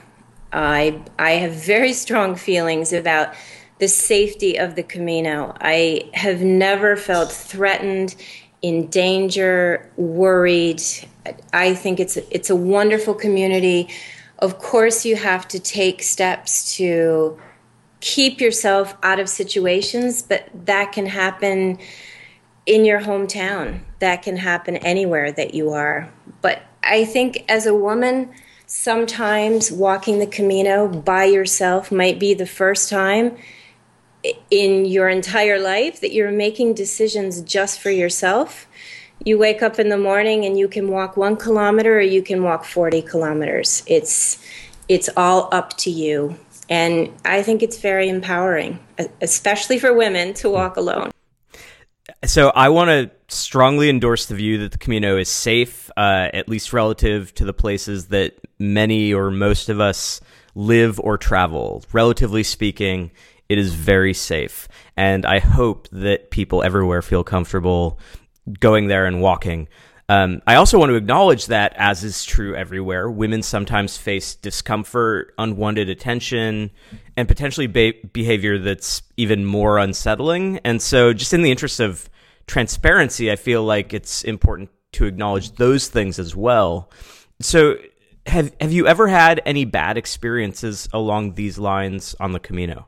[0.52, 3.34] I I have very strong feelings about
[3.78, 5.56] the safety of the Camino.
[5.60, 8.14] I have never felt threatened,
[8.62, 10.82] in danger, worried.
[11.52, 13.88] I think it's it's a wonderful community.
[14.38, 17.38] Of course, you have to take steps to
[18.00, 21.78] keep yourself out of situations, but that can happen
[22.66, 23.80] in your hometown.
[23.98, 26.10] That can happen anywhere that you are.
[26.40, 28.30] But I think as a woman,
[28.66, 33.36] sometimes walking the Camino by yourself might be the first time
[34.50, 38.66] in your entire life that you're making decisions just for yourself.
[39.24, 42.42] You wake up in the morning and you can walk one kilometer or you can
[42.42, 43.82] walk 40 kilometers.
[43.86, 44.44] It's,
[44.88, 46.36] it's all up to you.
[46.68, 48.78] And I think it's very empowering,
[49.20, 51.10] especially for women to walk alone.
[52.24, 56.48] So I want to strongly endorse the view that the Camino is safe, uh, at
[56.48, 60.20] least relative to the places that many or most of us
[60.54, 61.84] live or travel.
[61.92, 63.10] Relatively speaking,
[63.48, 64.68] it is very safe.
[64.96, 67.98] And I hope that people everywhere feel comfortable
[68.60, 69.66] going there and walking.
[70.08, 75.34] Um, I also want to acknowledge that, as is true everywhere, women sometimes face discomfort,
[75.38, 76.70] unwanted attention,
[77.16, 80.58] and potentially be- behavior that's even more unsettling.
[80.64, 82.08] And so, just in the interest of
[82.46, 86.90] transparency, I feel like it's important to acknowledge those things as well.
[87.40, 87.76] So,
[88.26, 92.86] have have you ever had any bad experiences along these lines on the Camino?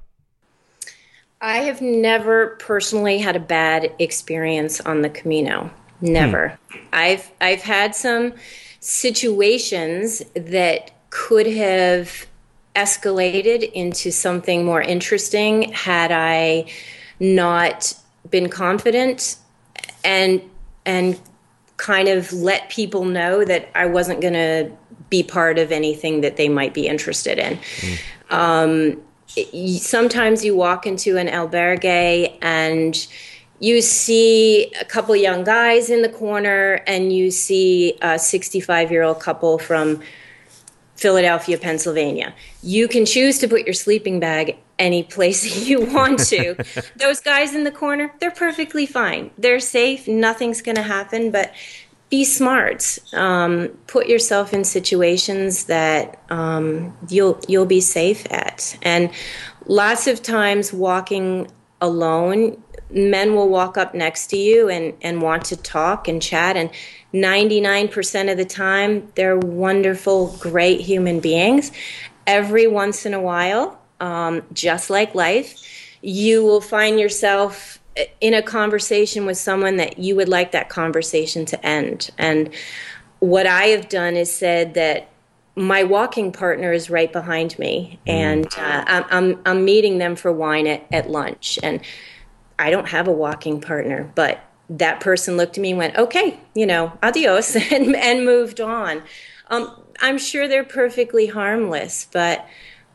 [1.41, 5.71] I have never personally had a bad experience on the Camino.
[6.01, 6.59] Never.
[6.71, 6.79] Hmm.
[6.93, 8.35] I've I've had some
[8.81, 12.27] situations that could have
[12.75, 16.67] escalated into something more interesting had I
[17.21, 17.95] not
[18.31, 19.37] been confident
[20.05, 20.43] and
[20.85, 21.21] and
[21.77, 24.71] kind of let people know that I wasn't going to
[25.11, 27.59] be part of anything that they might be interested in.
[27.59, 27.99] Mm.
[28.31, 29.03] Um,
[29.79, 33.07] sometimes you walk into an albergue and
[33.61, 39.03] you see a couple young guys in the corner and you see a 65 year
[39.03, 40.01] old couple from
[40.97, 42.35] Philadelphia, Pennsylvania.
[42.63, 46.57] You can choose to put your sleeping bag any place you want to.
[46.97, 49.31] Those guys in the corner, they're perfectly fine.
[49.39, 51.53] They're safe, nothing's going to happen, but
[52.11, 52.99] be smart.
[53.13, 58.79] Um, put yourself in situations that um, you'll you'll be safe at.
[58.83, 59.11] And
[59.67, 61.49] lots of times, walking
[61.81, 66.57] alone, men will walk up next to you and and want to talk and chat.
[66.57, 66.71] And
[67.13, 71.73] ninety nine percent of the time, they're wonderful, great human beings.
[72.27, 75.63] Every once in a while, um, just like life,
[76.01, 77.79] you will find yourself
[78.21, 82.11] in a conversation with someone that you would like that conversation to end.
[82.19, 82.51] And
[83.21, 85.09] what I have done is said that
[85.57, 88.13] my walking partner is right behind me, mm.
[88.13, 91.59] and uh, I'm, I'm, I'm meeting them for wine at, at lunch.
[91.63, 91.81] And
[92.59, 94.41] I don't have a walking partner, but
[94.71, 99.03] that person looked at me and went, "Okay, you know, adios," and, and moved on.
[99.49, 102.47] Um, I'm sure they're perfectly harmless, but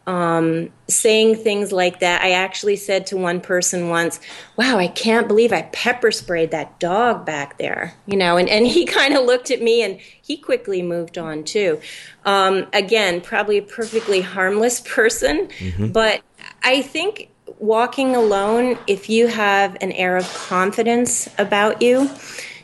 [0.09, 2.23] um, saying things like that.
[2.23, 4.19] I actually said to one person once,
[4.57, 7.93] Wow, I can't believe I pepper sprayed that dog back there.
[8.07, 11.43] You know, and, and he kind of looked at me and he quickly moved on
[11.43, 11.79] too.
[12.25, 15.87] Um, again, probably a perfectly harmless person, mm-hmm.
[15.89, 16.21] but
[16.63, 22.09] I think walking alone, if you have an air of confidence about you,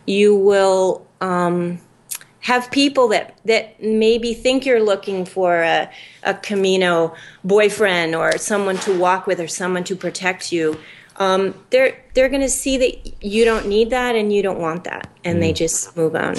[0.05, 1.05] you will.
[1.21, 1.79] Um,
[2.45, 5.89] have people that that maybe think you're looking for a,
[6.21, 10.77] a Camino boyfriend or someone to walk with or someone to protect you.
[11.15, 14.83] Um, they're they're going to see that you don't need that and you don't want
[14.83, 15.41] that, and mm.
[15.41, 16.35] they just move on.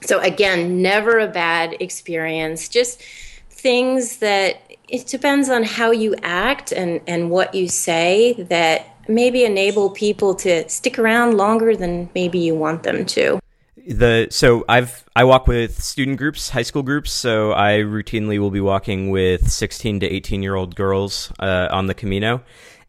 [0.00, 2.70] So again, never a bad experience.
[2.70, 3.02] Just
[3.50, 9.44] things that it depends on how you act and and what you say that maybe
[9.44, 13.40] enable people to stick around longer than maybe you want them to
[13.86, 17.12] the so I've I walk with student groups, high school groups.
[17.12, 21.86] So I routinely will be walking with 16 to 18 year old girls uh, on
[21.86, 22.42] the Camino,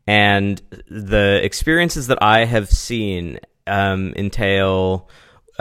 [0.06, 5.10] and the experiences that I have seen um, entail.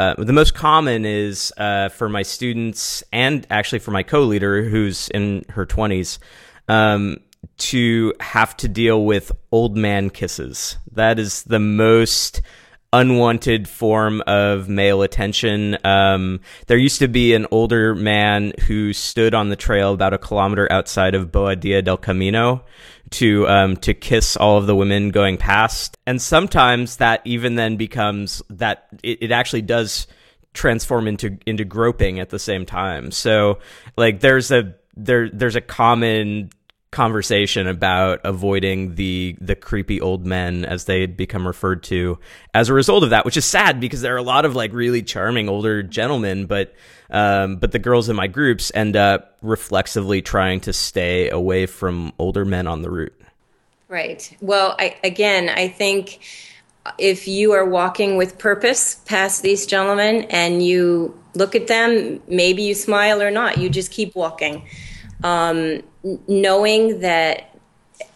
[0.00, 5.10] Uh, the most common is uh, for my students and actually for my co-leader who's
[5.10, 6.18] in her 20s
[6.68, 7.18] um,
[7.58, 10.78] to have to deal with old man kisses.
[10.92, 12.40] That is the most
[12.94, 15.76] unwanted form of male attention.
[15.84, 20.18] Um, there used to be an older man who stood on the trail about a
[20.18, 22.64] kilometer outside of Boa Boadilla del Camino
[23.10, 27.76] to um, to kiss all of the women going past, and sometimes that even then
[27.76, 30.06] becomes that it, it actually does
[30.52, 33.10] transform into into groping at the same time.
[33.10, 33.58] So
[33.96, 36.50] like there's a there there's a common
[36.90, 42.18] conversation about avoiding the the creepy old men as they become referred to
[42.52, 44.72] as a result of that which is sad because there are a lot of like
[44.72, 46.74] really charming older gentlemen but
[47.10, 52.12] um, but the girls in my groups end up reflexively trying to stay away from
[52.18, 53.20] older men on the route.
[53.88, 54.36] Right.
[54.40, 56.20] Well I, again i think
[56.98, 62.62] if you are walking with purpose past these gentlemen and you look at them maybe
[62.62, 64.66] you smile or not you just keep walking.
[65.22, 65.82] Um,
[66.26, 67.56] knowing that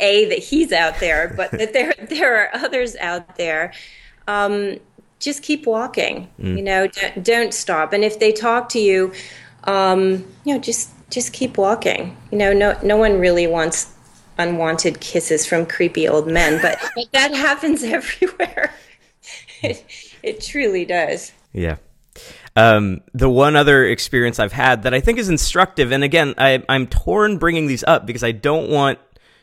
[0.01, 3.72] a that he's out there, but that there there are others out there.
[4.26, 4.78] Um,
[5.20, 6.28] just keep walking.
[6.39, 6.57] Mm.
[6.57, 7.93] You know, don't, don't, stop.
[7.93, 9.12] And if they talk to you,
[9.64, 12.16] um, you know, just just keep walking.
[12.30, 13.95] You know, no no one really wants
[14.39, 18.74] unwanted kisses from creepy old men, but, but that happens everywhere.
[19.62, 19.85] it,
[20.22, 21.32] it truly does.
[21.53, 21.76] Yeah.
[22.57, 26.63] Um, the one other experience I've had that I think is instructive, and again, I,
[26.69, 28.99] I'm torn bringing these up because I don't want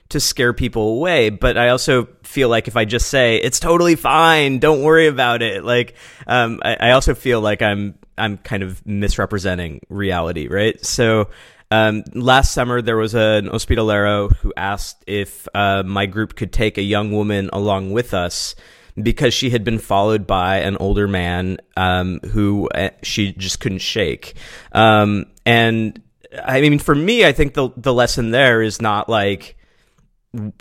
[0.09, 3.95] to scare people away, but I also feel like if I just say it's totally
[3.95, 5.95] fine, don't worry about it, like
[6.27, 10.83] um, I, I, also feel like I'm I'm kind of misrepresenting reality, right?
[10.85, 11.29] So.
[11.73, 16.77] Um, last summer, there was an hospitalero who asked if uh, my group could take
[16.77, 18.55] a young woman along with us
[19.01, 23.79] because she had been followed by an older man um, who uh, she just couldn't
[23.79, 24.35] shake.
[24.71, 26.01] Um, and
[26.43, 29.57] I mean, for me, I think the the lesson there is not like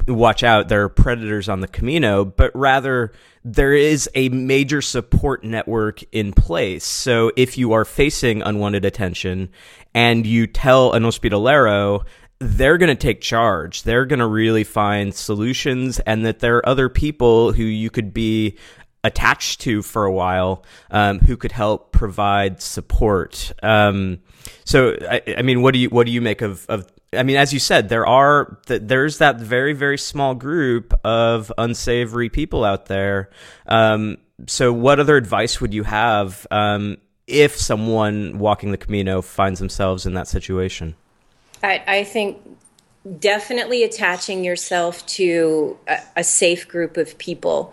[0.09, 3.13] watch out there are predators on the camino but rather
[3.45, 9.49] there is a major support network in place so if you are facing unwanted attention
[9.95, 12.05] and you tell an hospitalero
[12.41, 13.83] they're going to take charge.
[13.83, 18.13] They're going to really find solutions, and that there are other people who you could
[18.13, 18.57] be
[19.05, 23.53] attached to for a while um, who could help provide support.
[23.63, 24.21] Um,
[24.65, 27.37] so, I, I, mean, what do you what do you make of, of I mean,
[27.37, 32.87] as you said, there are there's that very very small group of unsavory people out
[32.87, 33.31] there.
[33.67, 36.97] Um, so, what other advice would you have um,
[37.27, 40.95] if someone walking the Camino finds themselves in that situation?
[41.63, 42.39] I, I think
[43.19, 47.73] definitely attaching yourself to a, a safe group of people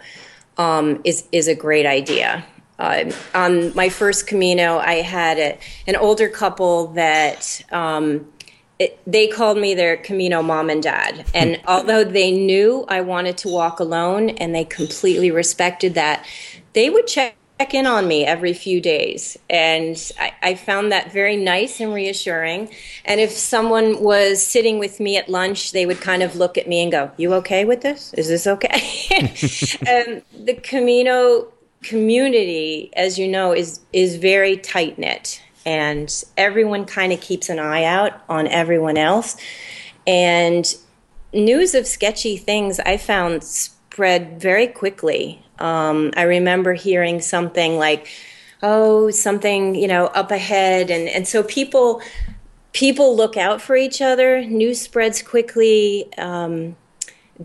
[0.58, 2.46] um, is is a great idea.
[2.80, 5.58] Uh, on my first Camino, I had a,
[5.88, 8.32] an older couple that um,
[8.78, 11.26] it, they called me their Camino mom and dad.
[11.34, 16.26] And although they knew I wanted to walk alone and they completely respected that,
[16.74, 19.38] they would check check in on me every few days.
[19.50, 22.70] And I, I, found that very nice and reassuring.
[23.06, 26.68] And if someone was sitting with me at lunch, they would kind of look at
[26.68, 28.14] me and go, You okay with this?
[28.14, 28.82] Is this okay?
[29.12, 29.28] and
[30.38, 31.52] um, the Camino
[31.84, 35.42] community, as you know, is, is very tight knit.
[35.66, 39.36] And everyone kind of keeps an eye out on everyone else.
[40.06, 40.74] And
[41.34, 45.44] news of sketchy things I found spread very quickly.
[45.60, 48.08] Um, I remember hearing something like,
[48.62, 52.02] "Oh, something you know up ahead," and and so people
[52.74, 54.42] people look out for each other.
[54.44, 56.12] News spreads quickly.
[56.18, 56.76] Um,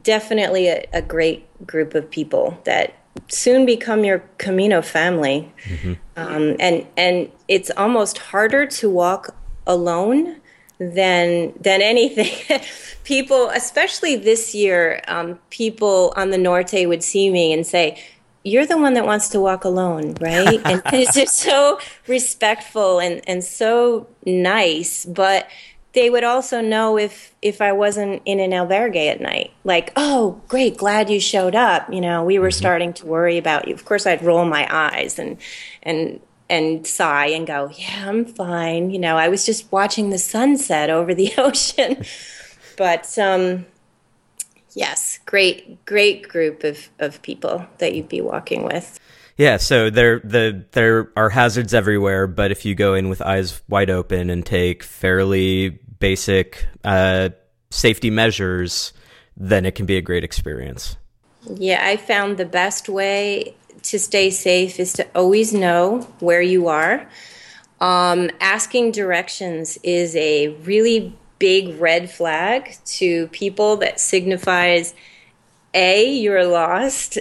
[0.03, 2.95] definitely a, a, great group of people that
[3.29, 5.53] soon become your Camino family.
[5.65, 5.93] Mm-hmm.
[6.17, 9.35] Um, and and it's almost harder to walk
[9.67, 10.42] alone
[10.91, 12.61] than than anything.
[13.05, 18.03] people, especially this year, um, people on the Norte would see me and say,
[18.45, 23.21] "You're the one that wants to walk alone, right?" and it's just so respectful and
[23.29, 25.49] and so nice, but
[25.93, 29.53] they would also know if if I wasn't in an albergue at night.
[29.65, 31.93] Like, oh, great, glad you showed up.
[31.93, 32.59] You know, we were mm-hmm.
[32.59, 33.75] starting to worry about you.
[33.75, 35.37] Of course, I'd roll my eyes and
[35.83, 36.21] and
[36.53, 38.91] and sigh and go, yeah, I'm fine.
[38.91, 42.05] You know, I was just watching the sunset over the ocean.
[42.77, 43.65] but um,
[44.75, 49.01] yes, great, great group of of people that you'd be walking with.
[49.39, 53.63] Yeah, so there the there are hazards everywhere, but if you go in with eyes
[53.69, 57.31] wide open and take fairly basic uh,
[57.71, 58.93] safety measures,
[59.39, 60.97] then it can be a great experience.
[61.51, 66.69] Yeah, I found the best way to stay safe is to always know where you
[66.69, 67.09] are.
[67.81, 74.95] Um, asking directions is a really big red flag to people that signifies
[75.75, 77.19] a you're lost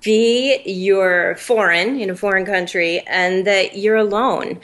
[0.00, 4.60] b you're foreign in a foreign country and that you're alone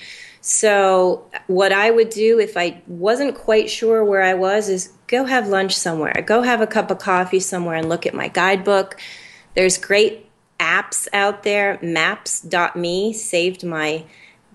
[0.49, 5.25] so, what I would do if I wasn't quite sure where I was is go
[5.25, 8.97] have lunch somewhere, go have a cup of coffee somewhere and look at my guidebook.
[9.57, 10.26] There's great
[10.59, 11.79] apps out there.
[11.83, 14.05] Maps.me saved my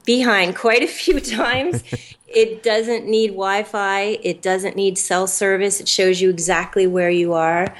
[0.05, 1.83] behind quite a few times.
[2.27, 7.09] it doesn't need Wi Fi, it doesn't need cell service, it shows you exactly where
[7.09, 7.75] you are.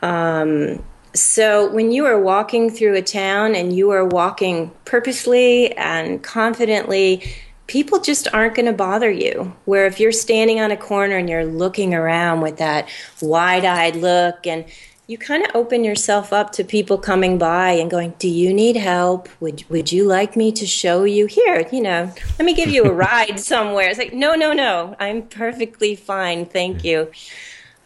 [0.00, 0.84] Um,
[1.14, 7.22] so, when you are walking through a town and you are walking purposely and confidently,
[7.66, 9.56] people just aren't going to bother you.
[9.64, 12.88] Where if you're standing on a corner and you're looking around with that
[13.22, 14.66] wide eyed look and
[15.06, 18.76] you kind of open yourself up to people coming by and going, "Do you need
[18.76, 19.28] help?
[19.40, 21.66] Would would you like me to show you here?
[21.70, 24.96] You know, let me give you a ride somewhere." It's like, "No, no, no.
[24.98, 26.46] I'm perfectly fine.
[26.46, 27.10] Thank you."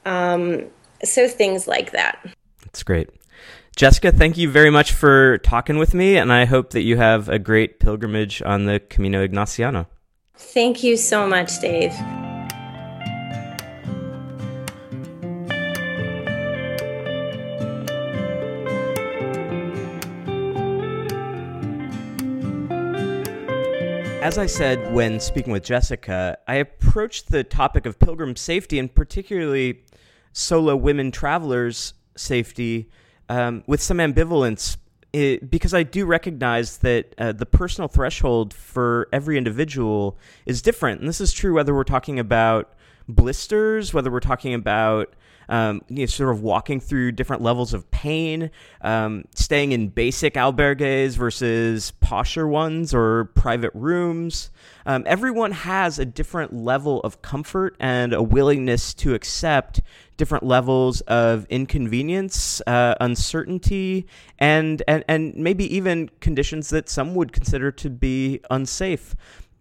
[0.04, 0.66] Um,
[1.04, 2.24] so things like that.
[2.64, 3.10] That's great.
[3.76, 7.28] Jessica, thank you very much for talking with me, and I hope that you have
[7.28, 9.86] a great pilgrimage on the Camino Ignaciano.
[10.36, 11.94] Thank you so much, Dave.
[24.22, 28.94] As I said when speaking with Jessica, I approached the topic of pilgrim safety and
[28.94, 29.82] particularly
[30.34, 32.90] solo women travelers' safety
[33.30, 34.76] um, with some ambivalence
[35.14, 41.00] it, because I do recognize that uh, the personal threshold for every individual is different.
[41.00, 42.74] And this is true whether we're talking about
[43.08, 45.14] blisters, whether we're talking about
[45.50, 48.50] um, you know, sort of walking through different levels of pain,
[48.80, 54.50] um, staying in basic albergues versus posher ones or private rooms.
[54.86, 59.82] Um, everyone has a different level of comfort and a willingness to accept
[60.16, 64.06] different levels of inconvenience, uh, uncertainty,
[64.38, 69.16] and, and and maybe even conditions that some would consider to be unsafe.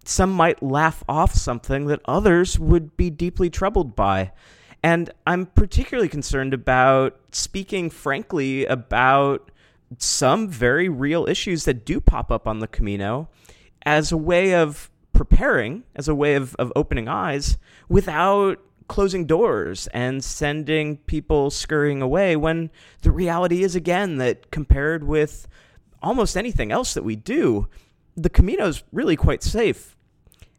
[0.06, 4.32] Some might laugh off something that others would be deeply troubled by.
[4.84, 9.51] And I'm particularly concerned about speaking frankly about
[9.97, 13.30] some very real issues that do pop up on the Camino
[13.85, 17.57] as a way of preparing, as a way of, of opening eyes
[17.89, 22.69] without closing doors and sending people scurrying away when
[23.01, 25.47] the reality is again that compared with
[26.01, 27.68] almost anything else that we do,
[28.15, 29.95] the Camino's really quite safe.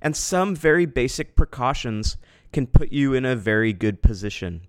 [0.02, 2.16] And some very basic precautions
[2.52, 4.62] can put you in a very good position.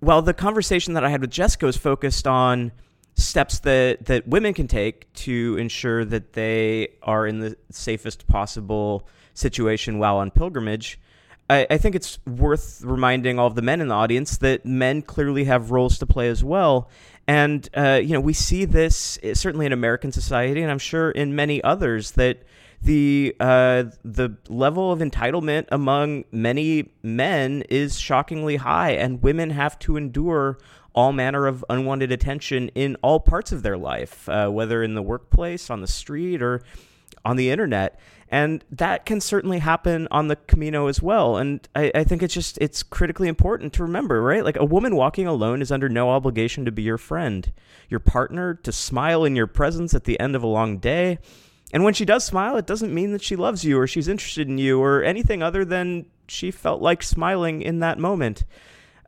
[0.00, 2.72] While the conversation that I had with Jessica was focused on
[3.14, 9.08] steps that, that women can take to ensure that they are in the safest possible
[9.34, 11.00] situation while on pilgrimage,
[11.48, 15.02] I, I think it's worth reminding all of the men in the audience that men
[15.02, 16.90] clearly have roles to play as well.
[17.28, 21.10] And, uh, you know, we see this eh, certainly in American society, and I'm sure
[21.10, 22.42] in many others, that
[22.86, 29.78] the uh, the level of entitlement among many men is shockingly high, and women have
[29.80, 30.58] to endure
[30.94, 35.02] all manner of unwanted attention in all parts of their life, uh, whether in the
[35.02, 36.62] workplace, on the street, or
[37.24, 37.98] on the internet
[38.28, 41.36] and that can certainly happen on the Camino as well.
[41.36, 44.44] And I, I, think it's just it's critically important to remember, right?
[44.44, 47.52] Like a woman walking alone is under no obligation to be your friend,
[47.88, 51.18] your partner, to smile in your presence at the end of a long day,
[51.76, 54.48] And when she does smile, it doesn't mean that she loves you or she's interested
[54.48, 58.44] in you or anything other than she felt like smiling in that moment.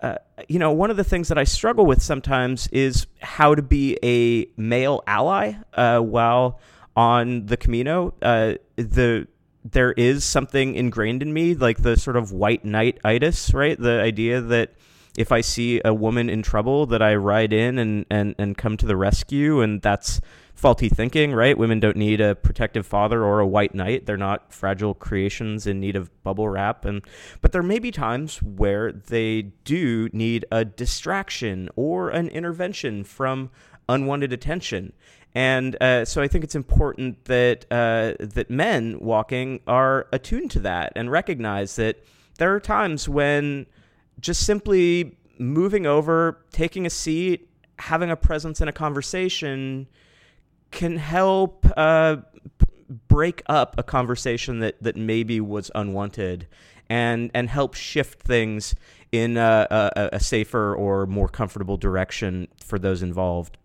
[0.02, 0.16] Uh,
[0.48, 3.96] you know, one of the things that I struggle with sometimes is how to be
[4.02, 6.60] a male ally uh, while
[6.94, 8.12] on the Camino.
[8.20, 9.26] Uh, the
[9.64, 13.80] there is something ingrained in me, like the sort of white knight itis, right?
[13.80, 14.74] The idea that
[15.16, 18.76] if I see a woman in trouble, that I ride in and, and, and come
[18.76, 20.20] to the rescue, and that's
[20.58, 21.56] faulty thinking, right?
[21.56, 24.06] Women don't need a protective father or a white knight.
[24.06, 26.84] They're not fragile creations in need of bubble wrap.
[26.84, 27.02] And
[27.40, 33.50] but there may be times where they do need a distraction or an intervention from
[33.88, 34.94] unwanted attention.
[35.32, 40.60] And uh, so I think it's important that uh, that men walking are attuned to
[40.60, 42.04] that and recognize that
[42.38, 43.66] there are times when
[44.18, 47.48] just simply moving over, taking a seat,
[47.78, 49.86] having a presence in a conversation
[50.70, 52.16] can help uh,
[53.08, 56.46] break up a conversation that, that maybe was unwanted
[56.90, 58.74] and and help shift things
[59.12, 63.58] in a, a, a safer or more comfortable direction for those involved.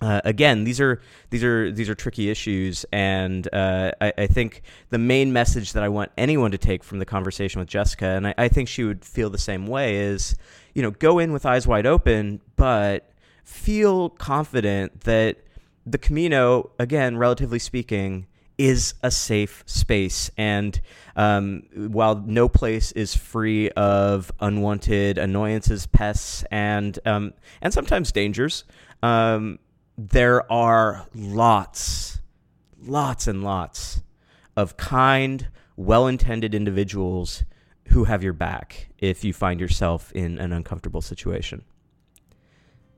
[0.00, 4.62] Uh, again, these are these are these are tricky issues, and uh, I, I, think
[4.88, 8.26] the main message that I want anyone to take from the conversation with Jessica, and
[8.28, 10.36] I, I, think she would feel the same way, is
[10.74, 13.10] you know go in with eyes wide open, but
[13.44, 15.36] feel confident that
[15.86, 18.26] the Camino, again, relatively speaking,
[18.58, 20.30] is a safe space.
[20.36, 20.80] And
[21.16, 27.32] um, while no place is free of unwanted annoyances, pests, and um,
[27.62, 28.64] and sometimes dangers.
[29.02, 29.58] Um,
[29.96, 32.20] there are lots,
[32.82, 34.02] lots and lots
[34.56, 37.44] of kind, well intended individuals
[37.88, 41.64] who have your back if you find yourself in an uncomfortable situation.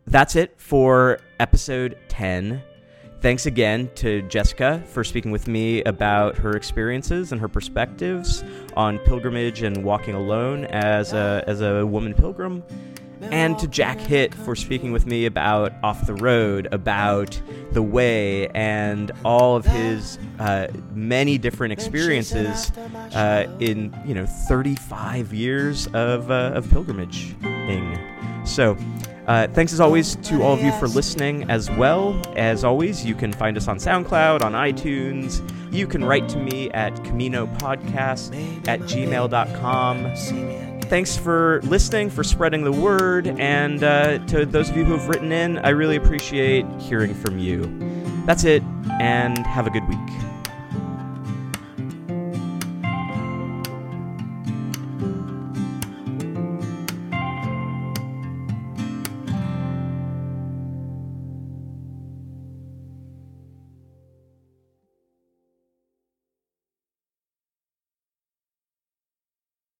[0.07, 2.63] That's it for episode 10.
[3.23, 8.43] Thanks again to Jessica for speaking with me about her experiences and her perspectives
[8.77, 12.65] on pilgrimage and walking alone as a, as a woman pilgrim
[13.31, 17.41] and to Jack Hitt for speaking with me about Off the Road, about
[17.71, 22.73] the way, and all of his uh, many different experiences
[23.15, 28.49] uh, in you know 35 years of uh, of pilgrimaging.
[28.49, 28.77] So.
[29.27, 32.21] Uh, thanks as always to all of you for listening as well.
[32.37, 35.41] As always, you can find us on SoundCloud, on iTunes.
[35.73, 42.71] You can write to me at CaminoPodcast at gmail.com thanks for listening, for spreading the
[42.71, 47.15] word, and uh, to those of you who have written in, I really appreciate hearing
[47.15, 47.65] from you.
[48.27, 48.63] That's it,
[49.01, 50.32] and have a good week.